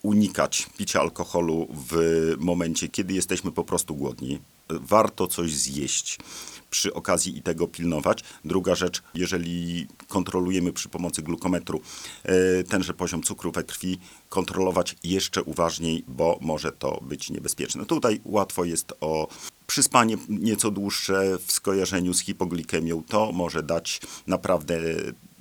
unikać 0.03 0.67
picia 0.77 1.01
alkoholu 1.01 1.69
w 1.89 1.97
momencie, 2.39 2.89
kiedy 2.89 3.15
jesteśmy 3.15 3.53
po 3.53 3.65
prostu 3.65 3.95
głodni. 3.95 4.39
Warto 4.69 5.27
coś 5.27 5.55
zjeść 5.55 6.19
przy 6.71 6.95
okazji 6.95 7.39
i 7.39 7.43
tego 7.43 7.69
pilnować. 7.69 8.25
Druga 8.45 8.75
rzecz, 8.75 9.03
jeżeli 9.15 9.87
kontrolujemy 10.09 10.73
przy 10.73 10.89
pomocy 10.89 11.23
glukometru 11.23 11.81
e, 12.23 12.65
tenże 12.65 12.95
poziom 12.95 13.23
cukru 13.23 13.53
we 13.53 13.65
krwi, 13.65 13.99
kontrolować 14.29 14.97
jeszcze 15.05 15.43
uważniej, 15.43 16.05
bo 16.09 16.39
może 16.41 16.73
to 16.73 17.01
być 17.03 17.31
niebezpieczne. 17.31 17.87
Tutaj 17.87 18.21
łatwo 18.25 18.65
jest 18.65 18.93
o 19.01 19.29
przyspanie 19.67 20.17
nieco 20.29 20.71
dłuższe 20.71 21.39
w 21.47 21.53
skojarzeniu 21.53 22.15
z 22.15 22.21
hipoglikemią. 22.21 23.03
To 23.09 23.33
może 23.33 23.63
dać 23.63 24.01
naprawdę 24.27 24.81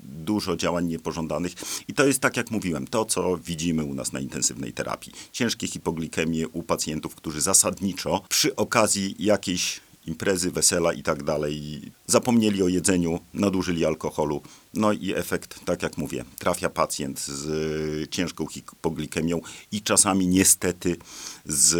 dużo 0.09 0.57
działań 0.57 0.85
niepożądanych. 0.85 1.53
I 1.87 1.93
to 1.93 2.05
jest 2.05 2.19
tak, 2.19 2.37
jak 2.37 2.51
mówiłem, 2.51 2.87
to, 2.87 3.05
co 3.05 3.37
widzimy 3.37 3.83
u 3.83 3.93
nas 3.93 4.13
na 4.13 4.19
intensywnej 4.19 4.73
terapii. 4.73 5.13
Ciężkie 5.31 5.67
hipoglikemie 5.67 6.47
u 6.47 6.63
pacjentów, 6.63 7.15
którzy 7.15 7.41
zasadniczo 7.41 8.21
przy 8.29 8.55
okazji 8.55 9.15
jakiejś 9.19 9.81
imprezy, 10.05 10.51
wesela 10.51 10.93
i 10.93 11.03
tak 11.03 11.23
dalej, 11.23 11.81
zapomnieli 12.07 12.63
o 12.63 12.67
jedzeniu, 12.67 13.19
nadużyli 13.33 13.85
alkoholu. 13.85 14.41
No 14.73 14.93
i 14.93 15.13
efekt, 15.13 15.65
tak 15.65 15.83
jak 15.83 15.97
mówię, 15.97 16.25
trafia 16.39 16.69
pacjent 16.69 17.19
z 17.19 18.09
ciężką 18.09 18.47
hipoglikemią 18.47 19.41
i 19.71 19.81
czasami 19.81 20.27
niestety 20.27 20.97
z 21.45 21.75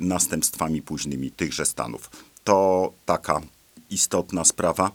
następstwami 0.00 0.82
późnymi 0.82 1.30
tychże 1.30 1.66
stanów. 1.66 2.10
To 2.44 2.92
taka 3.06 3.40
istotna 3.90 4.44
sprawa. 4.44 4.90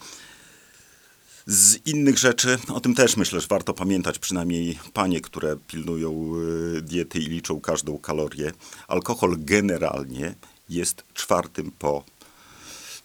Z 1.46 1.88
innych 1.88 2.18
rzeczy, 2.18 2.58
o 2.74 2.80
tym 2.80 2.96
też 2.96 3.18
myślę, 3.18 3.42
że 3.42 3.48
warto 3.48 3.74
pamiętać, 3.74 4.20
przynajmniej 4.20 4.80
panie, 4.94 5.22
które 5.22 5.58
pilnują 5.68 6.32
y, 6.78 6.82
diety 6.82 7.20
i 7.20 7.26
liczą 7.26 7.62
każdą 7.62 7.98
kalorię. 7.98 8.52
Alkohol 8.88 9.36
generalnie 9.40 10.36
jest 10.70 11.04
czwartym 11.14 11.72
po 11.80 12.04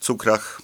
cukrach, 0.00 0.62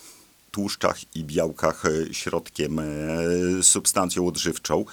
tłuszczach 0.50 1.17
i 1.17 1.25
białkach 1.25 1.85
y, 1.85 2.09
środkiem, 2.12 2.79
y, 2.79 3.62
substancją 3.62 4.26
odżywczą. 4.26 4.85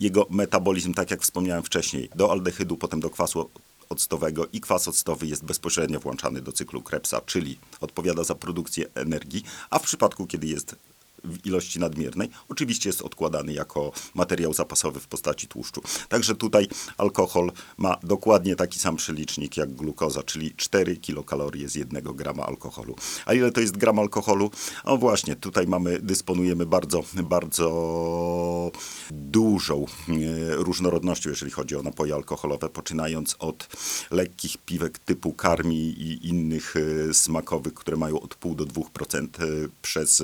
Jego 0.00 0.26
metabolizm, 0.30 0.94
tak 0.94 1.10
jak 1.10 1.22
wspomniałem 1.22 1.62
wcześniej, 1.62 2.08
do 2.14 2.30
aldehydu, 2.32 2.76
potem 2.76 3.00
do 3.00 3.10
kwasu 3.10 3.50
octowego 3.88 4.46
i 4.52 4.60
kwas 4.60 4.88
octowy 4.88 5.26
jest 5.26 5.44
bezpośrednio 5.44 6.00
włączany 6.00 6.40
do 6.40 6.52
cyklu 6.52 6.82
Krebsa, 6.82 7.20
czyli 7.20 7.58
odpowiada 7.80 8.24
za 8.24 8.34
produkcję 8.34 8.86
energii, 8.94 9.44
a 9.70 9.78
w 9.78 9.82
przypadku, 9.82 10.26
kiedy 10.26 10.46
jest 10.46 10.76
w 11.24 11.46
ilości 11.46 11.80
nadmiernej, 11.80 12.28
oczywiście 12.48 12.88
jest 12.88 13.02
odkładany 13.02 13.52
jako 13.52 13.92
materiał 14.14 14.54
zapasowy 14.54 15.00
w 15.00 15.06
postaci 15.06 15.48
tłuszczu. 15.48 15.82
Także 16.08 16.34
tutaj 16.34 16.68
alkohol 16.98 17.52
ma 17.76 17.96
dokładnie 18.02 18.56
taki 18.56 18.78
sam 18.78 18.96
przelicznik 18.96 19.56
jak 19.56 19.74
glukoza, 19.74 20.22
czyli 20.22 20.54
4 20.56 20.96
kilokalorie 20.96 21.68
z 21.68 21.74
jednego 21.74 22.14
grama 22.14 22.46
alkoholu. 22.46 22.96
A 23.26 23.34
ile 23.34 23.52
to 23.52 23.60
jest 23.60 23.76
gram 23.76 23.98
alkoholu? 23.98 24.50
O 24.84 24.96
właśnie, 24.96 25.36
tutaj 25.36 25.66
mamy, 25.66 25.98
dysponujemy 26.00 26.66
bardzo, 26.66 27.04
bardzo 27.22 28.72
dużą 29.10 29.86
e, 30.08 30.14
różnorodnością, 30.54 31.30
jeżeli 31.30 31.52
chodzi 31.52 31.76
o 31.76 31.82
napoje 31.82 32.14
alkoholowe, 32.14 32.68
poczynając 32.68 33.36
od 33.38 33.68
lekkich 34.10 34.56
piwek 34.56 34.98
typu 34.98 35.32
karmi 35.32 35.76
i 35.76 36.28
innych 36.28 36.74
e, 36.76 37.14
smakowych, 37.14 37.74
które 37.74 37.96
mają 37.96 38.20
od 38.20 38.34
pół 38.34 38.54
do 38.54 38.64
2% 38.64 39.26
e, 39.42 39.46
przez 39.82 40.22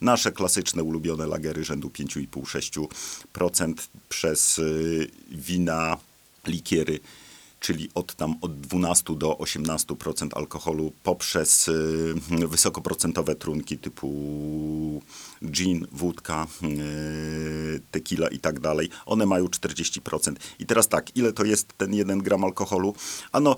nasz 0.00 0.19
nasze 0.20 0.32
klasyczne 0.32 0.82
ulubione 0.82 1.26
lagery 1.26 1.64
rzędu 1.64 1.88
5,5-6% 1.88 3.74
przez 4.08 4.60
wina, 5.30 5.96
likiery 6.46 7.00
czyli 7.60 7.88
od 7.94 8.14
tam 8.14 8.34
od 8.40 8.60
12 8.60 9.16
do 9.16 9.32
18% 9.32 10.28
alkoholu 10.34 10.92
poprzez 11.02 11.68
y, 11.68 12.14
wysokoprocentowe 12.48 13.34
trunki 13.34 13.78
typu 13.78 15.02
gin, 15.44 15.86
wódka, 15.92 16.46
y, 16.62 17.80
tequila 17.90 18.28
i 18.28 18.38
tak 18.38 18.60
dalej. 18.60 18.88
One 19.06 19.26
mają 19.26 19.46
40%. 19.46 20.36
I 20.58 20.66
teraz 20.66 20.88
tak, 20.88 21.16
ile 21.16 21.32
to 21.32 21.44
jest 21.44 21.72
ten 21.78 21.94
1 21.94 22.18
gram 22.18 22.44
alkoholu? 22.44 22.94
Ano, 23.32 23.56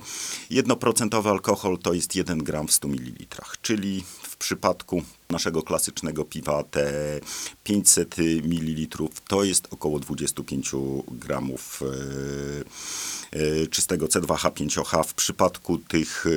1% 0.51 1.29
alkohol 1.29 1.79
to 1.79 1.93
jest 1.95 2.15
1 2.15 2.39
gram 2.39 2.69
w 2.69 2.73
100 2.73 2.89
ml, 2.89 3.25
czyli 3.63 4.05
przypadku 4.43 5.03
naszego 5.31 5.63
klasycznego 5.63 6.25
piwa 6.25 6.63
te 6.65 6.93
500 7.65 8.17
ml 8.19 8.99
to 9.29 9.45
jest 9.45 9.69
około 9.71 10.01
25 10.01 10.73
gramów 11.09 11.83
e, 13.33 13.67
czystego 13.67 14.07
C2H5OH. 14.07 15.05
W 15.05 15.15
przypadku 15.15 15.79
tych 15.79 16.27
e, 16.27 16.31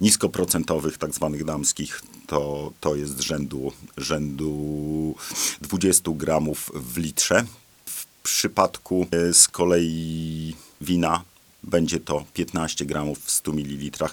niskoprocentowych, 0.00 0.98
tak 0.98 1.14
zwanych 1.14 1.44
damskich, 1.44 2.02
to, 2.26 2.72
to 2.80 2.96
jest 2.96 3.20
rzędu, 3.20 3.72
rzędu 3.96 5.14
20 5.60 6.10
gramów 6.10 6.70
w 6.74 6.96
litrze. 6.98 7.44
W 7.86 8.06
przypadku 8.22 9.06
e, 9.10 9.34
z 9.34 9.48
kolei 9.48 10.56
wina 10.80 11.24
będzie 11.62 12.00
to 12.00 12.24
15 12.34 12.84
gramów 12.84 13.18
w 13.24 13.30
100 13.30 13.52
ml. 13.52 14.08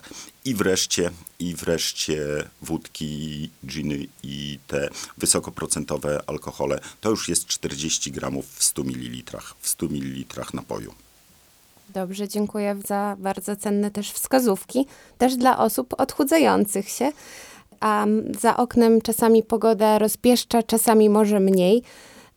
I 0.46 0.56
wreszcie, 0.56 1.12
i 1.40 1.56
wreszcie 1.56 2.26
wódki, 2.62 3.50
giny 3.66 4.08
i 4.24 4.60
te 4.68 4.90
wysokoprocentowe 5.18 6.22
alkohole, 6.28 6.80
to 7.02 7.10
już 7.10 7.30
jest 7.30 7.46
40 7.46 8.12
gramów 8.12 8.46
w 8.56 8.64
100 8.64 8.84
ml, 8.84 9.38
w 9.60 9.70
100 9.70 9.86
ml 9.86 10.44
napoju. 10.54 10.94
Dobrze, 11.94 12.28
dziękuję 12.28 12.78
za 12.88 13.16
bardzo 13.20 13.56
cenne 13.56 13.92
też 13.92 14.12
wskazówki, 14.12 14.86
też 15.18 15.36
dla 15.36 15.58
osób 15.58 15.96
odchudzających 15.98 16.90
się. 16.90 17.12
A 17.80 18.06
za 18.40 18.58
oknem 18.58 19.02
czasami 19.02 19.44
pogoda 19.44 20.00
rozpieszcza, 20.00 20.64
czasami 20.64 21.10
może 21.10 21.40
mniej. 21.40 21.84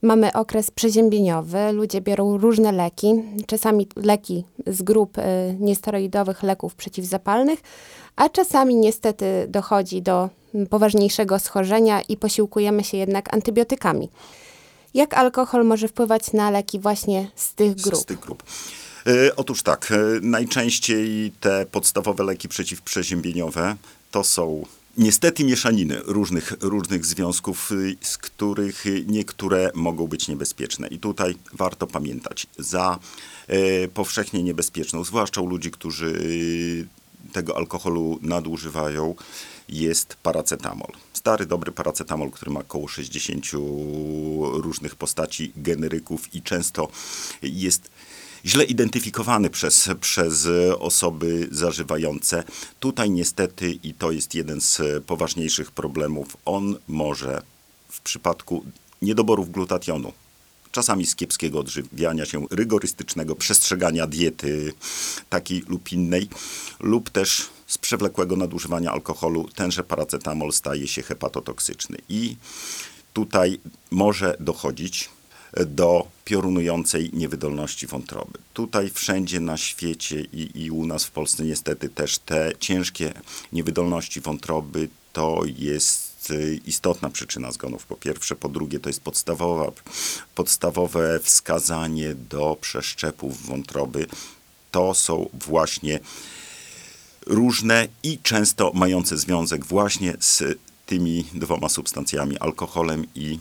Mamy 0.02 0.32
okres 0.32 0.70
przeziębieniowy, 0.70 1.72
ludzie 1.72 2.00
biorą 2.00 2.38
różne 2.38 2.72
leki, 2.72 3.22
czasami 3.46 3.86
leki 3.96 4.44
z 4.66 4.82
grup 4.82 5.18
y, 5.18 5.22
niesteroidowych 5.60 6.42
leków 6.42 6.74
przeciwzapalnych, 6.74 7.60
a 8.16 8.28
czasami 8.28 8.76
niestety 8.76 9.46
dochodzi 9.48 10.02
do 10.02 10.28
poważniejszego 10.70 11.38
schorzenia 11.38 12.00
i 12.00 12.16
posiłkujemy 12.16 12.84
się 12.84 12.96
jednak 12.96 13.34
antybiotykami. 13.34 14.08
Jak 14.94 15.14
alkohol 15.14 15.64
może 15.64 15.88
wpływać 15.88 16.32
na 16.32 16.50
leki 16.50 16.78
właśnie 16.78 17.30
z 17.36 17.54
tych 17.54 17.74
grup? 17.74 18.00
Z 18.00 18.04
tych 18.04 18.20
grup. 18.20 18.42
E, 19.06 19.36
Otóż 19.36 19.62
tak, 19.62 19.92
e, 19.92 19.96
najczęściej 20.22 21.32
te 21.40 21.66
podstawowe 21.66 22.24
leki 22.24 22.48
przeciwprzeziębieniowe 22.48 23.76
to 24.10 24.24
są 24.24 24.64
niestety 24.96 25.44
mieszaniny 25.44 26.00
różnych, 26.04 26.52
różnych 26.60 27.06
związków, 27.06 27.72
y, 27.72 27.96
z 28.00 28.18
których 28.18 28.84
niektóre 29.06 29.70
mogą 29.74 30.06
być 30.06 30.28
niebezpieczne. 30.28 30.88
I 30.88 30.98
tutaj 30.98 31.34
warto 31.52 31.86
pamiętać, 31.86 32.46
za 32.58 32.98
e, 33.46 33.88
powszechnie 33.88 34.42
niebezpieczną, 34.42 35.04
zwłaszcza 35.04 35.40
u 35.40 35.46
ludzi, 35.46 35.70
którzy 35.70 36.06
y, 36.06 37.32
tego 37.32 37.56
alkoholu 37.56 38.18
nadużywają, 38.22 39.14
jest 39.68 40.16
paracetamol. 40.22 40.92
Stary, 41.12 41.46
dobry 41.46 41.72
paracetamol, 41.72 42.30
który 42.30 42.50
ma 42.50 42.60
około 42.60 42.88
60 42.88 43.46
różnych 44.52 44.94
postaci, 44.96 45.52
generyków 45.56 46.34
i 46.34 46.42
często 46.42 46.88
jest 47.42 47.90
źle 48.46 48.64
identyfikowany 48.64 49.50
przez, 49.50 49.88
przez 50.00 50.48
osoby 50.78 51.48
zażywające. 51.50 52.44
Tutaj 52.80 53.10
niestety, 53.10 53.78
i 53.82 53.94
to 53.94 54.10
jest 54.12 54.34
jeden 54.34 54.60
z 54.60 55.04
poważniejszych 55.04 55.70
problemów, 55.70 56.36
on 56.44 56.76
może 56.88 57.42
w 57.88 58.00
przypadku 58.00 58.64
niedoborów 59.02 59.50
glutationu, 59.50 60.12
czasami 60.72 61.06
z 61.06 61.14
kiepskiego 61.14 61.58
odżywiania 61.58 62.26
się, 62.26 62.46
rygorystycznego 62.50 63.36
przestrzegania 63.36 64.06
diety 64.06 64.72
takiej 65.30 65.64
lub 65.68 65.92
innej, 65.92 66.28
lub 66.80 67.10
też 67.10 67.48
z 67.66 67.78
przewlekłego 67.78 68.36
nadużywania 68.36 68.92
alkoholu, 68.92 69.48
tenże 69.54 69.84
paracetamol 69.84 70.52
staje 70.52 70.88
się 70.88 71.02
hepatotoksyczny. 71.02 71.98
I 72.08 72.36
tutaj 73.12 73.60
może 73.90 74.36
dochodzić 74.40 75.10
do 75.66 76.06
piorunującej 76.24 77.10
niewydolności 77.12 77.86
wątroby. 77.86 78.38
Tutaj 78.54 78.90
wszędzie 78.90 79.40
na 79.40 79.56
świecie 79.56 80.20
i, 80.20 80.50
i 80.54 80.70
u 80.70 80.86
nas 80.86 81.04
w 81.04 81.10
Polsce 81.10 81.44
niestety 81.44 81.88
też 81.88 82.18
te 82.18 82.52
ciężkie 82.60 83.12
niewydolności 83.52 84.20
wątroby 84.20 84.88
to 85.12 85.42
jest 85.58 86.30
y, 86.30 86.60
istotna 86.66 87.10
przyczyna 87.10 87.52
zgonów. 87.52 87.86
Po 87.86 87.96
pierwsze, 87.96 88.36
po 88.36 88.48
drugie, 88.48 88.80
to 88.80 88.88
jest 88.88 89.00
podstawowa, 89.00 89.72
podstawowe 90.34 91.20
wskazanie 91.22 92.14
do 92.14 92.56
przeszczepów 92.60 93.46
wątroby. 93.46 94.06
To 94.70 94.94
są 94.94 95.28
właśnie 95.46 96.00
różne 97.26 97.88
i 98.02 98.18
często 98.22 98.70
mające 98.74 99.16
związek 99.16 99.66
właśnie 99.66 100.16
z 100.20 100.42
tymi 100.86 101.24
dwoma 101.34 101.68
substancjami, 101.68 102.38
alkoholem 102.38 103.06
i 103.14 103.38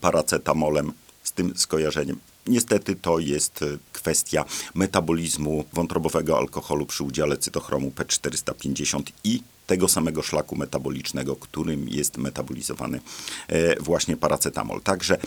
paracetamolem 0.00 0.92
z 1.22 1.32
tym 1.32 1.52
skojarzeniem. 1.56 2.20
Niestety 2.46 2.96
to 2.96 3.18
jest 3.18 3.62
e, 3.62 3.66
kwestia 3.92 4.44
metabolizmu 4.74 5.64
wątrobowego 5.72 6.38
alkoholu 6.38 6.86
przy 6.86 7.04
udziale 7.04 7.36
cytochromu 7.36 7.92
P450 7.96 9.02
i 9.24 9.42
tego 9.66 9.88
samego 9.88 10.22
szlaku 10.22 10.56
metabolicznego, 10.56 11.36
którym 11.36 11.88
jest 11.88 12.16
metabolizowany 12.16 13.00
e, 13.48 13.80
właśnie 13.80 14.16
paracetamol. 14.16 14.80
Także 14.80 15.18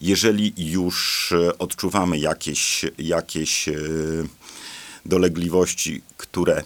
jeżeli 0.00 0.52
już 0.56 1.32
odczuwamy 1.58 2.18
jakieś, 2.18 2.84
jakieś 2.98 3.68
dolegliwości, 5.06 6.02
które 6.16 6.62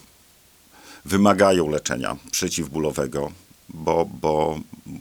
wymagają 1.04 1.68
leczenia 1.68 2.16
przeciwbólowego, 2.30 3.32
bo, 3.68 4.08
bo, 4.20 4.60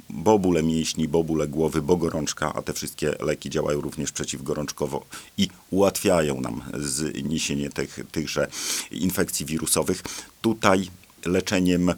bo 0.09 0.39
bóle 0.39 0.63
mięśni, 0.63 1.07
bo 1.07 1.23
bóle 1.23 1.47
głowy, 1.47 1.81
bo 1.81 1.97
gorączka, 1.97 2.53
a 2.53 2.61
te 2.61 2.73
wszystkie 2.73 3.15
leki 3.19 3.49
działają 3.49 3.81
również 3.81 4.11
przeciwgorączkowo 4.11 5.05
i 5.37 5.47
ułatwiają 5.71 6.41
nam 6.41 6.61
zniesienie 6.79 7.69
tych, 7.69 7.99
tychże 8.11 8.47
infekcji 8.91 9.45
wirusowych. 9.45 10.03
Tutaj 10.41 10.89
leczeniem 11.25 11.93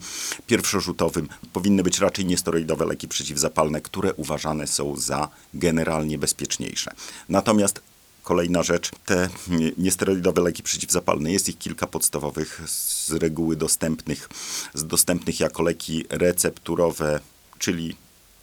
pierwszorzutowym 0.48 1.28
powinny 1.54 1.84
być 1.84 2.00
raczej 2.00 2.26
niesteroidowe 2.26 2.86
leki 2.86 3.08
przeciwzapalne, 3.08 3.82
które 3.82 4.14
uważane 4.14 4.68
są 4.68 4.96
za 4.96 5.30
generalnie 5.54 6.18
bezpieczniejsze. 6.18 6.92
Natomiast 7.30 7.82
Kolejna 8.28 8.64
rzecz, 8.64 8.92
te 9.06 9.30
niesteroidowe 9.78 10.42
leki 10.42 10.64
przeciwzapalne, 10.64 11.32
jest 11.32 11.50
ich 11.50 11.58
kilka 11.58 11.88
podstawowych, 11.88 12.62
z 12.66 13.12
reguły 13.12 13.56
dostępnych, 13.56 14.30
z 14.74 14.88
dostępnych 14.88 15.40
jako 15.40 15.64
leki 15.64 16.06
recepturowe, 16.10 17.20
czyli 17.60 17.96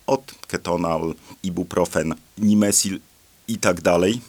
od 0.06 0.34
ketonal, 0.48 1.14
ibuprofen, 1.42 2.14
nimesil 2.38 3.00
i 3.48 3.58
tak 3.58 3.80
dalej. 3.80 4.20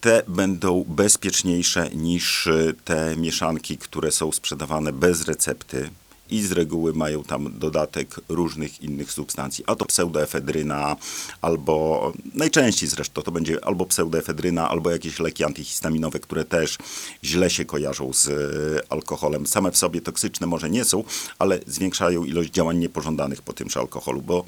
Te 0.00 0.22
będą 0.28 0.84
bezpieczniejsze 0.88 1.90
niż 1.90 2.48
te 2.84 3.16
mieszanki, 3.16 3.78
które 3.78 4.12
są 4.12 4.32
sprzedawane 4.32 4.92
bez 4.92 5.24
recepty, 5.24 5.90
i 6.30 6.42
z 6.42 6.52
reguły 6.52 6.92
mają 6.92 7.22
tam 7.22 7.58
dodatek 7.58 8.20
różnych 8.28 8.82
innych 8.82 9.12
substancji. 9.12 9.64
A 9.66 9.74
to 9.74 9.84
pseudoefedryna, 9.84 10.96
albo 11.40 12.12
najczęściej 12.34 12.88
zresztą 12.88 13.22
to 13.22 13.32
będzie 13.32 13.64
albo 13.64 13.86
pseudoefedryna, 13.86 14.68
albo 14.68 14.90
jakieś 14.90 15.20
leki 15.20 15.44
antyhistaminowe, 15.44 16.20
które 16.20 16.44
też 16.44 16.78
źle 17.24 17.50
się 17.50 17.64
kojarzą 17.64 18.12
z 18.12 18.28
e, 18.28 18.92
alkoholem. 18.92 19.46
Same 19.46 19.70
w 19.70 19.76
sobie 19.76 20.00
toksyczne 20.00 20.46
może 20.46 20.70
nie 20.70 20.84
są, 20.84 21.04
ale 21.38 21.60
zwiększają 21.66 22.24
ilość 22.24 22.50
działań 22.50 22.78
niepożądanych 22.78 23.42
po 23.42 23.52
tymże 23.52 23.80
alkoholu, 23.80 24.22
bo 24.22 24.44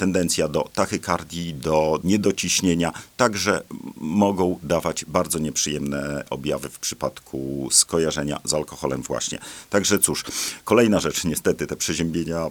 tendencja 0.00 0.48
do 0.48 0.68
tachykardii, 0.74 1.54
do 1.54 2.00
niedociśnienia, 2.04 2.92
także 3.16 3.62
mogą 3.96 4.58
dawać 4.62 5.04
bardzo 5.04 5.38
nieprzyjemne 5.38 6.24
objawy 6.30 6.68
w 6.68 6.78
przypadku 6.78 7.68
skojarzenia 7.70 8.40
z 8.44 8.54
alkoholem 8.54 9.02
właśnie. 9.02 9.38
Także 9.70 9.98
cóż, 9.98 10.24
kolejna 10.64 11.00
rzecz, 11.00 11.24
niestety 11.24 11.66
te 11.66 11.76
przeziębienia 11.76 12.50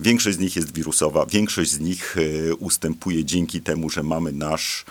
Większość 0.00 0.36
z 0.36 0.40
nich 0.40 0.56
jest 0.56 0.74
wirusowa, 0.74 1.26
większość 1.26 1.70
z 1.70 1.80
nich 1.80 2.16
e, 2.16 2.54
ustępuje 2.54 3.24
dzięki 3.24 3.60
temu, 3.60 3.90
że 3.90 4.02
mamy 4.02 4.32
nasz 4.32 4.84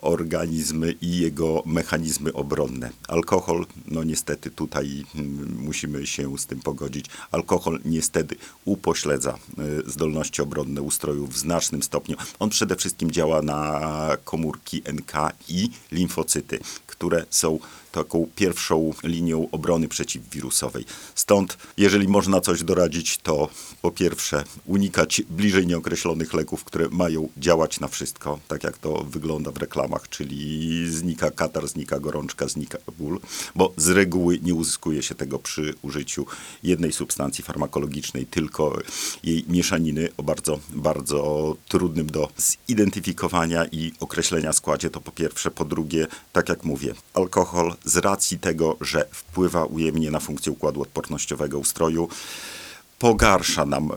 organizmy 0.00 0.94
i 1.00 1.18
jego 1.18 1.62
mechanizmy 1.66 2.32
obronne. 2.32 2.90
Alkohol, 3.08 3.66
no 3.86 4.04
niestety 4.04 4.50
tutaj 4.50 5.04
mm, 5.14 5.56
musimy 5.60 6.06
się 6.06 6.38
z 6.38 6.46
tym 6.46 6.60
pogodzić. 6.60 7.06
Alkohol 7.30 7.80
niestety 7.84 8.36
upośledza 8.64 9.38
y, 9.86 9.90
zdolności 9.90 10.42
obronne 10.42 10.82
ustroju 10.82 11.26
w 11.26 11.38
znacznym 11.38 11.82
stopniu. 11.82 12.16
On 12.38 12.50
przede 12.50 12.76
wszystkim 12.76 13.10
działa 13.10 13.42
na 13.42 13.80
komórki 14.24 14.82
NK 14.92 15.12
i 15.48 15.70
limfocyty, 15.92 16.60
które 16.86 17.24
są 17.30 17.58
taką 17.92 18.28
pierwszą 18.36 18.92
linią 19.04 19.48
obrony 19.52 19.88
przeciwwirusowej. 19.88 20.84
Stąd, 21.14 21.58
jeżeli 21.76 22.08
można 22.08 22.40
coś 22.40 22.62
doradzić, 22.62 23.18
to 23.18 23.48
po 23.82 23.90
pierwsze 23.90 24.44
unikać 24.66 25.22
bliżej 25.30 25.66
nieokreślonych 25.66 26.34
leków, 26.34 26.64
które 26.64 26.88
mają 26.90 27.28
działać 27.36 27.80
na 27.80 27.88
wszystko, 27.88 28.38
tak 28.48 28.64
jak 28.64 28.78
to 28.78 29.04
wygląda 29.04 29.50
w 29.50 29.56
reklamach, 29.56 30.08
czyli 30.08 30.90
znika 30.90 31.30
katar, 31.30 31.68
znika 31.68 32.00
gorączka, 32.00 32.48
znika 32.48 32.78
ból, 32.98 33.20
bo 33.54 33.72
z 33.76 33.88
reguły 33.88 34.38
nie 34.42 34.54
uzyskuje 34.54 35.02
się 35.02 35.14
tego 35.14 35.38
przy 35.38 35.74
użyciu 35.82 36.26
jednej 36.62 36.92
substancji 36.92 37.44
farmakologicznej, 37.44 38.26
tylko 38.26 38.78
jej 39.22 39.44
mieszaniny 39.48 40.08
o 40.16 40.22
bardzo, 40.22 40.58
bardzo 40.72 41.56
trudnym 41.68 42.06
do 42.06 42.28
zidentyfikowania 42.68 43.64
i 43.64 43.92
określenia 44.00 44.52
składzie. 44.52 44.90
To 44.90 45.00
po 45.00 45.12
pierwsze. 45.12 45.50
Po 45.50 45.64
drugie, 45.64 46.06
tak 46.32 46.48
jak 46.48 46.64
mówię, 46.64 46.94
alkohol 47.14 47.76
z 47.84 47.96
racji 47.96 48.38
tego, 48.38 48.76
że 48.80 49.06
wpływa 49.10 49.64
ujemnie 49.64 50.10
na 50.10 50.20
funkcję 50.20 50.52
układu 50.52 50.82
odpornościowego 50.82 51.58
ustroju, 51.58 52.08
pogarsza 52.98 53.66
nam 53.66 53.90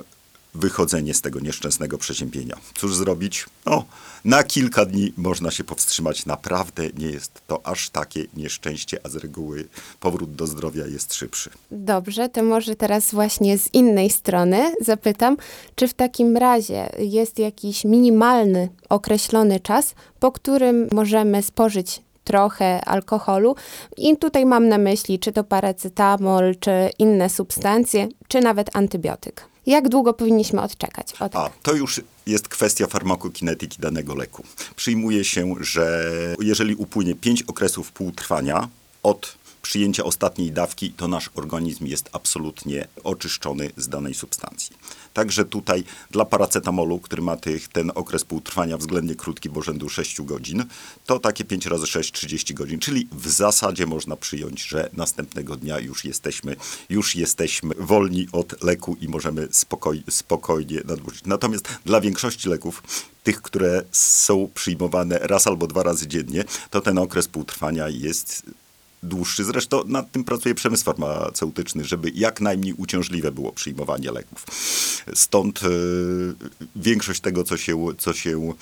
wychodzenie 0.56 1.14
z 1.14 1.22
tego 1.22 1.40
nieszczęsnego 1.40 1.98
przeziębienia. 1.98 2.58
Cóż 2.76 2.96
zrobić? 2.96 3.46
No, 3.66 3.86
na 4.26 4.44
kilka 4.44 4.86
dni 4.86 5.14
można 5.18 5.52
się 5.52 5.64
powstrzymać. 5.64 6.26
Naprawdę 6.26 6.84
nie 6.98 7.08
jest 7.08 7.42
to 7.48 7.68
aż 7.68 7.90
takie 7.90 8.26
nieszczęście, 8.38 9.00
a 9.04 9.10
z 9.10 9.16
reguły 9.16 9.68
powrót 10.00 10.36
do 10.36 10.48
zdrowia 10.48 10.88
jest 10.88 11.14
szybszy. 11.14 11.50
Dobrze, 11.72 12.30
to 12.30 12.44
może 12.44 12.76
teraz 12.76 13.12
właśnie 13.12 13.58
z 13.58 13.74
innej 13.74 14.10
strony 14.10 14.74
zapytam, 14.82 15.38
czy 15.76 15.88
w 15.88 15.94
takim 15.94 16.38
razie 16.38 16.90
jest 17.00 17.40
jakiś 17.40 17.86
minimalny, 17.86 18.70
określony 18.90 19.60
czas, 19.60 19.96
po 20.20 20.32
którym 20.32 20.88
możemy 20.92 21.44
spożyć 21.44 22.02
trochę 22.24 22.86
alkoholu. 22.86 23.56
I 23.98 24.18
tutaj 24.18 24.46
mam 24.46 24.68
na 24.68 24.78
myśli, 24.78 25.20
czy 25.20 25.32
to 25.32 25.44
paracetamol, 25.44 26.56
czy 26.60 26.72
inne 27.00 27.30
substancje, 27.30 28.08
czy 28.28 28.42
nawet 28.42 28.76
antybiotyk. 28.76 29.46
Jak 29.66 29.90
długo 29.90 30.14
powinniśmy 30.14 30.62
odczekać? 30.62 31.14
O, 31.14 31.30
tak. 31.30 31.36
A, 31.36 31.64
to 31.64 31.74
już 31.74 32.02
jest 32.26 32.48
kwestia 32.48 32.88
farmakokinetyki 32.88 33.78
danego 33.82 34.16
leku. 34.16 34.44
Przyjmuje 34.76 35.24
się, 35.24 35.56
że 35.60 36.12
jeżeli 36.40 36.76
upłynie 36.76 37.16
5 37.16 37.44
okresów 37.44 37.92
półtrwania 37.92 38.68
od 39.04 39.36
przyjęcia 39.62 40.04
ostatniej 40.04 40.52
dawki, 40.52 40.92
to 40.92 41.08
nasz 41.08 41.30
organizm 41.36 41.86
jest 41.86 42.10
absolutnie 42.12 42.88
oczyszczony 43.04 43.70
z 43.78 43.90
danej 43.90 44.14
substancji. 44.14 44.76
Także 45.14 45.46
tutaj 45.46 45.84
dla 46.12 46.26
paracetamolu, 46.26 47.00
który 47.00 47.22
ma 47.22 47.38
tych, 47.38 47.68
ten 47.68 47.92
okres 47.96 48.24
półtrwania 48.24 48.78
względnie 48.78 49.16
krótki, 49.16 49.50
bo 49.50 49.62
rzędu 49.62 49.90
6 49.90 50.22
godzin, 50.22 50.66
to 51.06 51.20
takie 51.20 51.46
5 51.46 51.66
razy 51.66 51.88
6, 51.88 52.12
30 52.12 52.54
godzin, 52.54 52.80
czyli 52.80 53.08
w 53.12 53.28
zasadzie 53.30 53.86
można 53.86 54.16
przyjąć, 54.16 54.64
że 54.64 54.90
następnego 54.94 55.56
dnia 55.56 55.80
już 55.80 56.06
jesteśmy, 56.06 56.56
już 56.90 57.16
jesteśmy 57.16 57.76
wolni 57.78 58.28
od 58.32 58.64
leku 58.64 58.98
i 59.02 59.08
możemy 59.08 59.48
spokoj, 59.52 60.04
spokojnie 60.10 60.82
nadużyć. 60.86 61.26
Natomiast 61.26 61.68
dla 61.86 62.02
większości 62.02 62.50
leków, 62.50 62.84
tych, 63.24 63.42
które 63.42 63.84
są 63.92 64.50
przyjmowane 64.54 65.20
raz 65.20 65.48
albo 65.48 65.68
dwa 65.68 65.84
razy 65.84 66.08
dziennie, 66.08 66.44
to 66.70 66.82
ten 66.82 66.98
okres 66.98 67.28
półtrwania 67.28 67.90
jest 67.90 68.44
dłuższy. 69.04 69.44
Zresztą 69.44 69.84
nad 69.86 70.12
tym 70.12 70.24
pracuje 70.24 70.56
przemysł 70.56 70.84
farmaceutyczny, 70.84 71.86
żeby 71.86 72.12
jak 72.16 72.42
najmniej 72.42 72.74
uciążliwe 72.74 73.32
było 73.32 73.52
przyjmowanie 73.52 74.12
leków. 74.12 74.46
Stąd 75.14 75.64
y, 75.64 75.68
większość 76.76 77.22
tego, 77.22 77.44
co 77.44 77.58
się, 77.58 77.86
co 77.98 78.14
się 78.14 78.54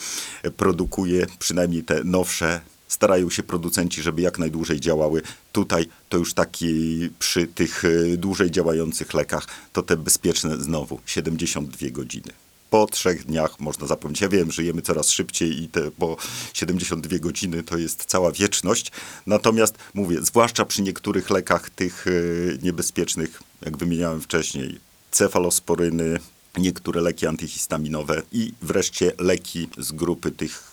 produkuje, 0.57 1.27
przynajmniej 1.39 1.83
te 1.83 2.03
nowsze, 2.03 2.61
starają 2.87 3.29
się 3.29 3.43
producenci, 3.43 4.01
żeby 4.01 4.21
jak 4.21 4.39
najdłużej 4.39 4.79
działały. 4.79 5.21
Tutaj 5.51 5.85
to 6.09 6.17
już 6.17 6.33
taki 6.33 7.09
przy 7.19 7.47
tych 7.47 7.85
y, 7.85 8.17
dłużej 8.17 8.51
działających 8.51 9.13
lekach, 9.13 9.47
to 9.73 9.83
te 9.83 9.97
bezpieczne 9.97 10.57
znowu 10.57 10.99
72 11.05 11.89
godziny 11.89 12.31
po 12.71 12.87
trzech 12.87 13.25
dniach 13.25 13.59
można 13.59 13.87
zapomnieć. 13.87 14.21
Ja 14.21 14.29
wiem, 14.29 14.51
żyjemy 14.51 14.81
coraz 14.81 15.09
szybciej 15.09 15.63
i 15.63 15.67
te 15.69 15.91
po 15.91 16.17
72 16.53 17.19
godziny 17.19 17.63
to 17.63 17.77
jest 17.77 18.05
cała 18.05 18.31
wieczność. 18.31 18.91
Natomiast 19.27 19.75
mówię, 19.93 20.17
zwłaszcza 20.21 20.65
przy 20.65 20.81
niektórych 20.81 21.29
lekach 21.29 21.69
tych 21.69 22.07
y, 22.07 22.59
niebezpiecznych, 22.63 23.43
jak 23.61 23.77
wymieniałem 23.77 24.21
wcześniej, 24.21 24.79
cefalosporyny, 25.11 26.19
niektóre 26.57 27.01
leki 27.01 27.27
antyhistaminowe 27.27 28.21
i 28.31 28.53
wreszcie 28.61 29.11
leki 29.19 29.69
z 29.77 29.91
grupy 29.91 30.31
tych 30.31 30.71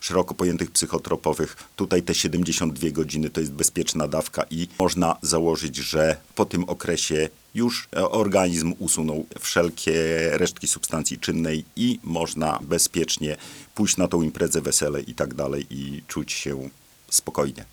szeroko 0.00 0.34
pojętych 0.34 0.70
psychotropowych. 0.70 1.56
Tutaj 1.76 2.02
te 2.02 2.14
72 2.14 2.90
godziny 2.90 3.30
to 3.30 3.40
jest 3.40 3.52
bezpieczna 3.52 4.08
dawka 4.08 4.44
i 4.50 4.68
można 4.78 5.16
założyć, 5.22 5.76
że 5.76 6.16
po 6.34 6.44
tym 6.44 6.64
okresie 6.64 7.28
już 7.54 7.88
organizm 8.10 8.74
usunął 8.78 9.26
wszelkie 9.40 9.92
resztki 10.32 10.68
substancji 10.68 11.18
czynnej 11.18 11.64
i 11.76 11.98
można 12.04 12.58
bezpiecznie 12.62 13.36
pójść 13.74 13.96
na 13.96 14.08
tą 14.08 14.22
imprezę, 14.22 14.60
wesele 14.60 15.00
i 15.00 15.14
tak 15.14 15.34
dalej 15.34 15.66
i 15.70 16.02
czuć 16.06 16.32
się 16.32 16.68
spokojnie. 17.10 17.64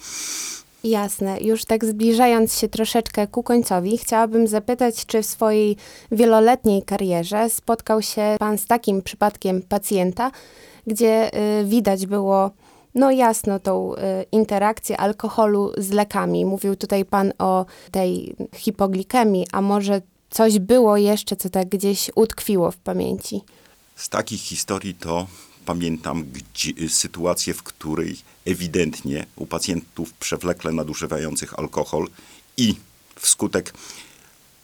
Jasne. 0.83 1.37
Już 1.41 1.65
tak 1.65 1.85
zbliżając 1.85 2.59
się 2.59 2.69
troszeczkę 2.69 3.27
ku 3.27 3.43
końcowi, 3.43 3.97
chciałabym 3.97 4.47
zapytać, 4.47 5.05
czy 5.05 5.21
w 5.21 5.25
swojej 5.25 5.75
wieloletniej 6.11 6.83
karierze 6.83 7.49
spotkał 7.49 8.01
się 8.01 8.35
Pan 8.39 8.57
z 8.57 8.65
takim 8.65 9.01
przypadkiem 9.01 9.61
pacjenta, 9.61 10.31
gdzie 10.87 11.31
y, 11.61 11.65
widać 11.65 12.05
było 12.05 12.51
no 12.97 13.11
jasno 13.11 13.59
tą 13.59 13.95
y, 13.95 13.97
interakcję 14.31 14.97
alkoholu 14.97 15.71
z 15.77 15.89
lekami. 15.89 16.45
Mówił 16.45 16.75
tutaj 16.75 17.05
pan 17.05 17.33
o 17.39 17.65
tej 17.91 18.35
hipoglikemii, 18.55 19.47
a 19.51 19.61
może 19.61 20.01
coś 20.29 20.59
było 20.59 20.97
jeszcze, 20.97 21.35
co 21.35 21.49
tak 21.49 21.69
gdzieś 21.69 22.11
utkwiło 22.15 22.71
w 22.71 22.77
pamięci? 22.77 23.41
Z 23.95 24.09
takich 24.09 24.41
historii 24.41 24.95
to 24.95 25.27
pamiętam 25.65 26.23
gdzie, 26.33 26.89
sytuację, 26.89 27.53
w 27.53 27.63
której 27.63 28.17
ewidentnie 28.45 29.25
u 29.35 29.45
pacjentów 29.45 30.13
przewlekle 30.13 30.71
nadużywających 30.71 31.59
alkohol 31.59 32.07
i 32.57 32.75
wskutek 33.15 33.73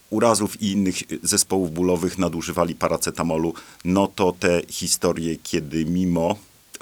urazów 0.09 0.61
i 0.61 0.71
innych 0.71 0.95
zespołów 1.23 1.73
bólowych 1.73 2.17
nadużywali 2.17 2.75
paracetamolu, 2.75 3.53
no 3.85 4.07
to 4.07 4.33
te 4.39 4.61
historie, 4.67 5.35
kiedy 5.43 5.85
mimo 5.85 6.35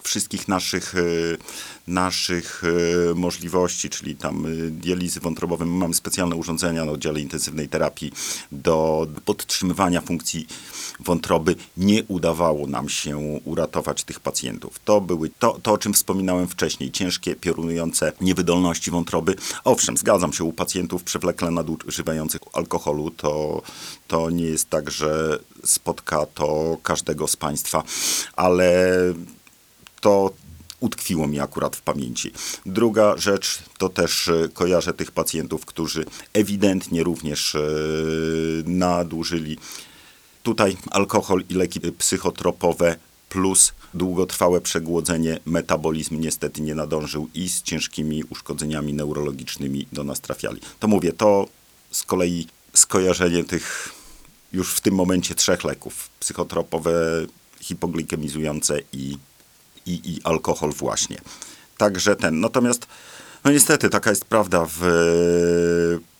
wszystkich 0.03 0.47
naszych, 0.47 0.95
e, 0.95 1.01
naszych 1.87 2.63
e, 3.11 3.13
możliwości, 3.15 3.89
czyli 3.89 4.15
tam 4.15 4.45
e, 4.45 4.49
dializy 4.69 5.19
wątrobowej. 5.19 5.67
Mamy 5.67 5.93
specjalne 5.93 6.35
urządzenia 6.35 6.85
na 6.85 6.91
oddziale 6.91 7.21
intensywnej 7.21 7.69
terapii 7.69 8.11
do 8.51 9.07
podtrzymywania 9.25 10.01
funkcji 10.01 10.47
wątroby. 10.99 11.55
Nie 11.77 12.03
udawało 12.03 12.67
nam 12.67 12.89
się 12.89 13.17
uratować 13.45 14.03
tych 14.03 14.19
pacjentów. 14.19 14.79
To 14.85 15.01
były 15.01 15.29
to, 15.39 15.59
to 15.63 15.71
o 15.71 15.77
czym 15.77 15.93
wspominałem 15.93 16.47
wcześniej, 16.47 16.91
ciężkie, 16.91 17.35
piorunujące 17.35 18.11
niewydolności 18.21 18.91
wątroby. 18.91 19.35
Owszem, 19.63 19.97
zgadzam 19.97 20.33
się, 20.33 20.43
u 20.43 20.53
pacjentów 20.53 21.03
przewlekle 21.03 21.51
nadużywających 21.51 22.41
alkoholu 22.53 23.11
to, 23.11 23.61
to 24.07 24.29
nie 24.29 24.45
jest 24.45 24.69
tak, 24.69 24.91
że 24.91 25.39
spotka 25.65 26.25
to 26.25 26.77
każdego 26.83 27.27
z 27.27 27.35
Państwa, 27.35 27.83
ale 28.35 28.97
to 30.01 30.33
utkwiło 30.79 31.27
mi 31.27 31.39
akurat 31.39 31.75
w 31.75 31.81
pamięci. 31.81 32.31
Druga 32.65 33.17
rzecz 33.17 33.59
to 33.77 33.89
też 33.89 34.27
e, 34.27 34.49
kojarzę 34.53 34.93
tych 34.93 35.11
pacjentów, 35.11 35.65
którzy 35.65 36.05
ewidentnie 36.33 37.03
również 37.03 37.55
e, 37.55 37.59
nadużyli 38.65 39.57
tutaj 40.43 40.77
alkohol 40.91 41.43
i 41.49 41.53
leki 41.53 41.79
psychotropowe 41.79 42.95
plus 43.29 43.73
długotrwałe 43.93 44.61
przegłodzenie, 44.61 45.39
metabolizm 45.45 46.19
niestety 46.19 46.61
nie 46.61 46.75
nadążył 46.75 47.29
i 47.33 47.49
z 47.49 47.61
ciężkimi 47.61 48.23
uszkodzeniami 48.23 48.93
neurologicznymi 48.93 49.87
do 49.93 50.03
nas 50.03 50.21
trafiali. 50.21 50.61
To 50.79 50.87
mówię, 50.87 51.13
to 51.13 51.47
z 51.91 52.03
kolei 52.03 52.47
skojarzenie 52.73 53.43
tych 53.43 53.89
już 54.53 54.73
w 54.73 54.81
tym 54.81 54.95
momencie 54.95 55.35
trzech 55.35 55.63
leków, 55.63 56.09
psychotropowe, 56.19 57.25
hipoglikemizujące 57.61 58.79
i 58.93 59.17
i, 59.85 60.13
i 60.13 60.19
alkohol 60.23 60.73
właśnie. 60.73 61.17
Także 61.77 62.15
ten. 62.15 62.39
Natomiast, 62.39 62.87
no 63.43 63.51
niestety, 63.51 63.89
taka 63.89 64.09
jest 64.09 64.25
prawda 64.25 64.65
w 64.79 64.81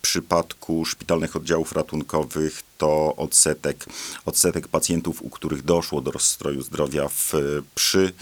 przypadku 0.02 0.86
szpitalnych 0.86 1.36
oddziałów 1.36 1.72
ratunkowych 1.72 2.64
to 2.78 3.16
odsetek, 3.16 3.86
odsetek 4.26 4.68
pacjentów, 4.68 5.22
u 5.22 5.30
których 5.30 5.64
doszło 5.64 6.02
do 6.02 6.12
rozstroju 6.12 6.62
zdrowia 6.62 7.08
w, 7.08 7.34
przy 7.76 8.14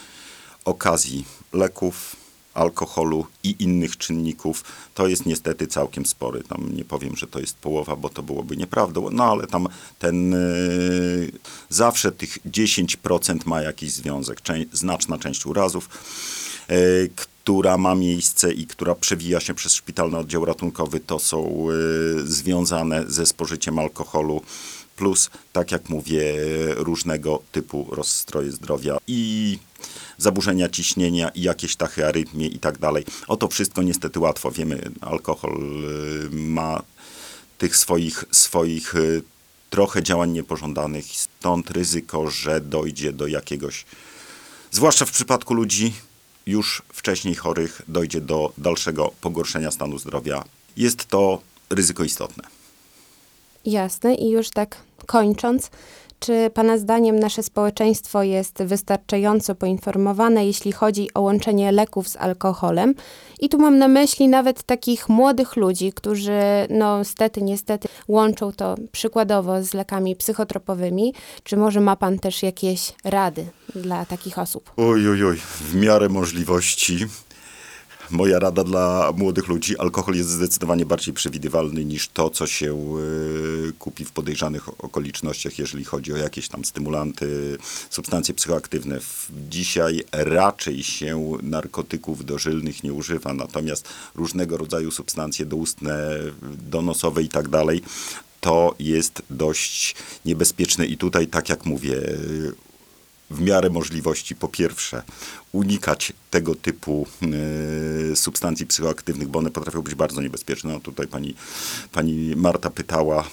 okazji 0.66 1.26
leków, 1.54 2.16
alkoholu 2.60 3.26
i 3.44 3.56
innych 3.60 3.98
czynników, 3.98 4.64
to 4.94 5.08
jest 5.08 5.26
niestety 5.26 5.68
całkiem 5.68 6.06
spory. 6.06 6.44
Tam 6.44 6.76
nie 6.76 6.86
powiem, 6.86 7.16
że 7.16 7.28
to 7.28 7.40
jest 7.40 7.58
połowa, 7.58 7.96
bo 7.96 8.10
to 8.10 8.24
byłoby 8.24 8.58
nieprawdą, 8.58 9.10
no 9.12 9.24
ale 9.24 9.48
tam 9.48 9.68
ten 10.00 10.32
yy, 10.32 11.32
zawsze 11.70 12.12
tych 12.12 12.38
10% 12.46 13.38
ma 13.46 13.62
jakiś 13.62 13.92
związek, 13.92 14.42
znaczna 14.74 15.18
część 15.18 15.46
urazów, 15.46 15.90
yy, 16.70 17.10
która 17.16 17.78
ma 17.78 17.96
miejsce 17.96 18.54
i 18.54 18.68
która 18.68 18.96
przewija 18.96 19.40
się 19.40 19.54
przez 19.54 19.74
szpitalny 19.74 20.18
oddział 20.18 20.46
ratunkowy, 20.46 21.00
to 21.00 21.20
są 21.20 21.68
yy, 22.16 22.28
związane 22.28 23.04
ze 23.08 23.26
spożyciem 23.26 23.80
alkoholu 23.80 24.42
plus, 25.00 25.30
tak 25.54 25.72
jak 25.72 25.90
mówię, 25.90 26.34
różnego 26.76 27.42
typu 27.52 27.88
rozstroje 27.92 28.52
zdrowia 28.52 28.98
i 29.08 29.60
zaburzenia 30.18 30.70
ciśnienia 30.70 31.30
i 31.30 31.42
jakieś 31.42 31.76
tachyarytmie 31.76 32.48
i 32.48 32.60
tak 32.60 32.78
dalej. 32.78 33.06
O 33.28 33.38
to 33.38 33.48
wszystko 33.48 33.82
niestety 33.82 34.20
łatwo 34.20 34.52
wiemy. 34.52 34.92
Alkohol 35.02 35.54
y, 35.54 36.30
ma 36.32 36.84
tych 37.58 37.78
swoich, 37.78 38.26
swoich 38.32 38.96
y, 38.96 39.22
trochę 39.70 40.04
działań 40.04 40.32
niepożądanych, 40.32 41.06
stąd 41.06 41.72
ryzyko, 41.72 42.30
że 42.30 42.62
dojdzie 42.62 43.14
do 43.14 43.28
jakiegoś, 43.28 43.86
zwłaszcza 44.72 45.06
w 45.06 45.12
przypadku 45.12 45.54
ludzi 45.54 45.94
już 46.46 46.82
wcześniej 46.94 47.36
chorych, 47.36 47.82
dojdzie 47.88 48.22
do 48.22 48.54
dalszego 48.58 49.12
pogorszenia 49.22 49.72
stanu 49.72 50.00
zdrowia. 50.00 50.44
Jest 50.78 51.06
to 51.06 51.42
ryzyko 51.70 52.04
istotne. 52.04 52.44
Jasne 53.66 54.16
i 54.16 54.30
już 54.30 54.50
tak 54.50 54.89
kończąc, 55.06 55.70
Czy 56.20 56.50
Pana 56.54 56.78
zdaniem 56.78 57.20
nasze 57.20 57.44
społeczeństwo 57.44 58.24
jest 58.24 58.64
wystarczająco 58.64 59.56
poinformowane, 59.56 60.46
jeśli 60.46 60.72
chodzi 60.72 61.14
o 61.14 61.22
łączenie 61.22 61.72
leków 61.72 62.08
z 62.08 62.18
alkoholem? 62.18 62.96
I 63.40 63.50
tu 63.50 63.58
mam 63.58 63.78
na 63.78 63.88
myśli 63.88 64.28
nawet 64.28 64.64
takich 64.64 65.10
młodych 65.10 65.56
ludzi, 65.56 65.94
którzy, 65.94 66.40
no 66.70 67.04
stety, 67.04 67.42
niestety, 67.42 67.88
łączą 68.08 68.52
to 68.52 68.76
przykładowo 68.92 69.64
z 69.64 69.74
lekami 69.74 70.16
psychotropowymi. 70.16 71.14
Czy 71.44 71.58
może 71.58 71.80
ma 71.82 71.96
Pan 71.96 72.20
też 72.20 72.44
jakieś 72.44 72.94
rady 73.04 73.46
dla 73.76 74.06
takich 74.06 74.40
osób? 74.40 74.72
Oj, 74.78 75.10
oj, 75.10 75.24
oj, 75.26 75.38
w 75.38 75.76
miarę 75.76 76.10
możliwości. 76.10 77.08
Moja 78.12 78.40
rada 78.40 78.64
dla 78.64 79.12
młodych 79.18 79.48
ludzi: 79.48 79.78
alkohol 79.78 80.16
jest 80.16 80.30
zdecydowanie 80.30 80.86
bardziej 80.86 81.14
przewidywalny 81.14 81.86
niż 81.86 82.08
to, 82.08 82.30
co 82.30 82.48
się 82.48 82.74
e, 82.74 83.72
kupi 83.72 84.06
w 84.06 84.12
podejrzanych 84.12 84.84
okolicznościach, 84.84 85.60
jeżeli 85.60 85.86
chodzi 85.86 86.14
o 86.14 86.18
jakieś 86.18 86.48
tam 86.48 86.66
stymulanty, 86.66 87.58
substancje 87.90 88.34
psychoaktywne. 88.34 89.00
Dzisiaj 89.50 90.04
raczej 90.12 90.84
się 90.84 91.38
narkotyków 91.44 92.26
dożylnych 92.26 92.84
nie 92.84 92.94
używa, 92.94 93.34
natomiast 93.34 93.88
różnego 94.16 94.58
rodzaju 94.58 94.92
substancje 94.92 95.46
doustne, 95.46 96.10
donosowe 96.70 97.24
i 97.24 97.30
tak 97.30 97.48
dalej. 97.48 97.82
To 98.42 98.76
jest 98.80 99.22
dość 99.30 99.96
niebezpieczne 100.26 100.86
i 100.86 100.98
tutaj, 100.98 101.28
tak 101.28 101.50
jak 101.50 101.66
mówię, 101.66 102.02
w 103.30 103.42
miarę 103.42 103.70
możliwości, 103.70 104.36
po 104.36 104.48
pierwsze, 104.48 105.04
unikać 105.52 106.14
tego 106.32 106.56
typu 106.56 107.08
e, 108.12 108.16
substancji 108.16 108.66
psychoaktywnych, 108.66 109.28
bo 109.28 109.40
one 109.40 109.52
potrafią 109.52 109.82
być 109.82 109.96
bardzo 109.96 110.22
niebezpieczne. 110.22 110.74
No 110.74 110.80
tutaj 110.80 111.08
pani, 111.08 111.36
pani 111.92 112.36
Marta 112.36 112.70
pytała, 112.70 113.28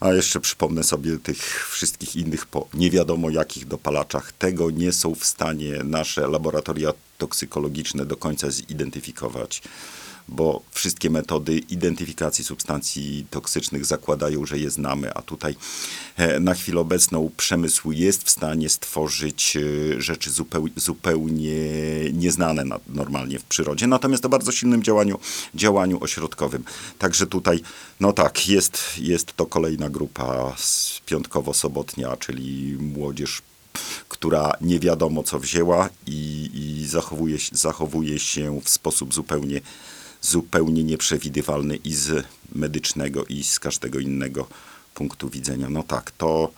a 0.00 0.12
jeszcze 0.12 0.40
przypomnę 0.40 0.84
sobie 0.84 1.18
tych 1.18 1.68
wszystkich 1.70 2.16
innych 2.16 2.46
po 2.46 2.68
nie 2.74 2.90
wiadomo 2.90 3.30
jakich 3.30 3.66
dopalaczach. 3.66 4.32
Tego 4.32 4.70
nie 4.70 4.92
są 4.92 5.14
w 5.14 5.24
stanie 5.24 5.80
nasze 5.84 6.28
laboratoria 6.28 6.92
toksykologiczne 7.18 8.06
do 8.06 8.16
końca 8.16 8.50
zidentyfikować 8.50 9.62
bo 10.28 10.62
wszystkie 10.70 11.10
metody 11.10 11.58
identyfikacji 11.58 12.44
substancji 12.44 13.26
toksycznych 13.30 13.84
zakładają, 13.84 14.46
że 14.46 14.58
je 14.58 14.70
znamy, 14.70 15.14
a 15.14 15.22
tutaj 15.22 15.56
e, 16.16 16.40
na 16.40 16.54
chwilę 16.54 16.80
obecną 16.80 17.30
przemysł 17.36 17.92
jest 17.92 18.24
w 18.24 18.30
stanie 18.30 18.68
stworzyć 18.68 19.56
e, 19.56 20.00
rzeczy 20.00 20.30
zupeł, 20.30 20.68
zupełnie 20.76 21.54
nieznane 22.12 22.64
na, 22.64 22.80
normalnie 22.88 23.38
w 23.38 23.44
przyrodzie, 23.44 23.86
natomiast 23.86 24.24
o 24.24 24.28
bardzo 24.28 24.52
silnym 24.52 24.82
działaniu, 24.82 25.18
działaniu 25.54 25.98
ośrodkowym. 26.00 26.64
Także 26.98 27.26
tutaj, 27.26 27.60
no 28.00 28.12
tak, 28.12 28.48
jest, 28.48 28.78
jest 28.98 29.36
to 29.36 29.46
kolejna 29.46 29.90
grupa 29.90 30.56
piątkowo-sobotnia, 31.06 32.16
czyli 32.16 32.76
młodzież 32.80 33.42
która 34.08 34.52
nie 34.60 34.80
wiadomo 34.80 35.22
co 35.22 35.38
wzięła 35.38 35.88
i, 36.06 36.50
i 36.54 36.86
zachowuje, 36.86 37.38
zachowuje 37.52 38.18
się 38.18 38.60
w 38.64 38.68
sposób 38.68 39.14
zupełnie, 39.14 39.60
zupełnie 40.22 40.84
nieprzewidywalny 40.84 41.76
i 41.76 41.94
z 41.94 42.26
medycznego, 42.54 43.24
i 43.24 43.44
z 43.44 43.60
każdego 43.60 43.98
innego 43.98 44.48
punktu 44.94 45.28
widzenia. 45.28 45.70
No 45.70 45.82
tak, 45.82 46.10
to 46.10 46.52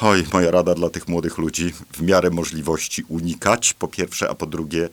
oj, 0.00 0.24
moja 0.32 0.50
rada 0.50 0.74
dla 0.74 0.90
tych 0.90 1.08
młodych 1.08 1.38
ludzi 1.38 1.72
w 1.92 2.02
miarę 2.02 2.30
możliwości 2.30 3.04
unikać, 3.08 3.74
po 3.74 3.88
pierwsze, 3.88 4.30
a 4.30 4.34
po 4.34 4.46
drugie, 4.46 4.88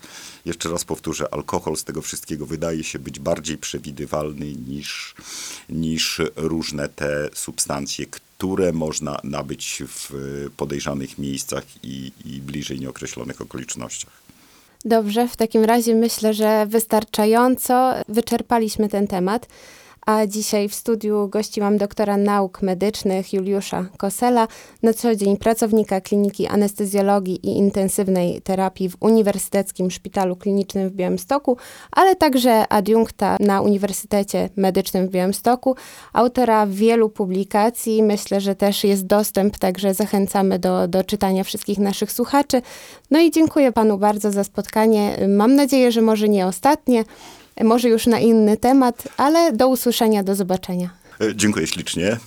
jeszcze 0.45 0.69
raz 0.69 0.85
powtórzę, 0.85 1.33
alkohol 1.33 1.77
z 1.77 1.83
tego 1.83 2.01
wszystkiego 2.01 2.45
wydaje 2.45 2.83
się 2.83 2.99
być 2.99 3.19
bardziej 3.19 3.57
przewidywalny 3.57 4.53
niż, 4.53 5.15
niż 5.69 6.21
różne 6.35 6.89
te 6.89 7.29
substancje, 7.33 8.05
które 8.05 8.73
można 8.73 9.19
nabyć 9.23 9.83
w 9.87 10.11
podejrzanych 10.57 11.17
miejscach 11.17 11.63
i, 11.83 12.11
i 12.25 12.41
bliżej 12.41 12.79
nieokreślonych 12.79 13.41
okolicznościach. 13.41 14.26
Dobrze, 14.87 15.27
w 15.27 15.37
takim 15.37 15.63
razie 15.63 15.95
myślę, 15.95 16.33
że 16.33 16.65
wystarczająco 16.65 17.93
wyczerpaliśmy 18.07 18.89
ten 18.89 19.07
temat. 19.07 19.47
A 20.07 20.27
dzisiaj 20.27 20.69
w 20.69 20.75
studiu 20.75 21.27
gościłam 21.27 21.77
doktora 21.77 22.17
nauk 22.17 22.61
medycznych 22.61 23.33
Juliusza 23.33 23.85
Kosela, 23.97 24.47
na 24.83 24.93
co 24.93 25.15
dzień 25.15 25.37
pracownika 25.37 26.01
Kliniki 26.01 26.47
Anestezjologii 26.47 27.35
i 27.45 27.57
Intensywnej 27.57 28.41
Terapii 28.41 28.89
w 28.89 28.97
Uniwersyteckim 28.99 29.91
Szpitalu 29.91 30.35
Klinicznym 30.35 30.89
w 30.89 30.93
Białymstoku, 30.93 31.57
ale 31.91 32.15
także 32.15 32.67
adiunkta 32.67 33.37
na 33.39 33.61
Uniwersytecie 33.61 34.49
Medycznym 34.55 35.07
w 35.07 35.11
Białymstoku, 35.11 35.75
autora 36.13 36.67
wielu 36.67 37.09
publikacji. 37.09 38.03
Myślę, 38.03 38.41
że 38.41 38.55
też 38.55 38.83
jest 38.83 39.05
dostęp, 39.05 39.57
także 39.57 39.93
zachęcamy 39.93 40.59
do, 40.59 40.87
do 40.87 41.03
czytania 41.03 41.43
wszystkich 41.43 41.77
naszych 41.77 42.11
słuchaczy. 42.11 42.61
No 43.11 43.19
i 43.19 43.31
dziękuję 43.31 43.71
panu 43.71 43.97
bardzo 43.97 44.31
za 44.31 44.43
spotkanie. 44.43 45.17
Mam 45.27 45.55
nadzieję, 45.55 45.91
że 45.91 46.01
może 46.01 46.29
nie 46.29 46.47
ostatnie, 46.47 47.03
może 47.63 47.89
już 47.89 48.07
na 48.07 48.19
inny 48.19 48.57
temat, 48.57 49.07
ale 49.17 49.53
do 49.53 49.67
usłyszenia, 49.67 50.23
do 50.23 50.35
zobaczenia. 50.35 50.89
E, 51.21 51.35
Dziękuję 51.35 51.67
ślicznie. 51.67 52.17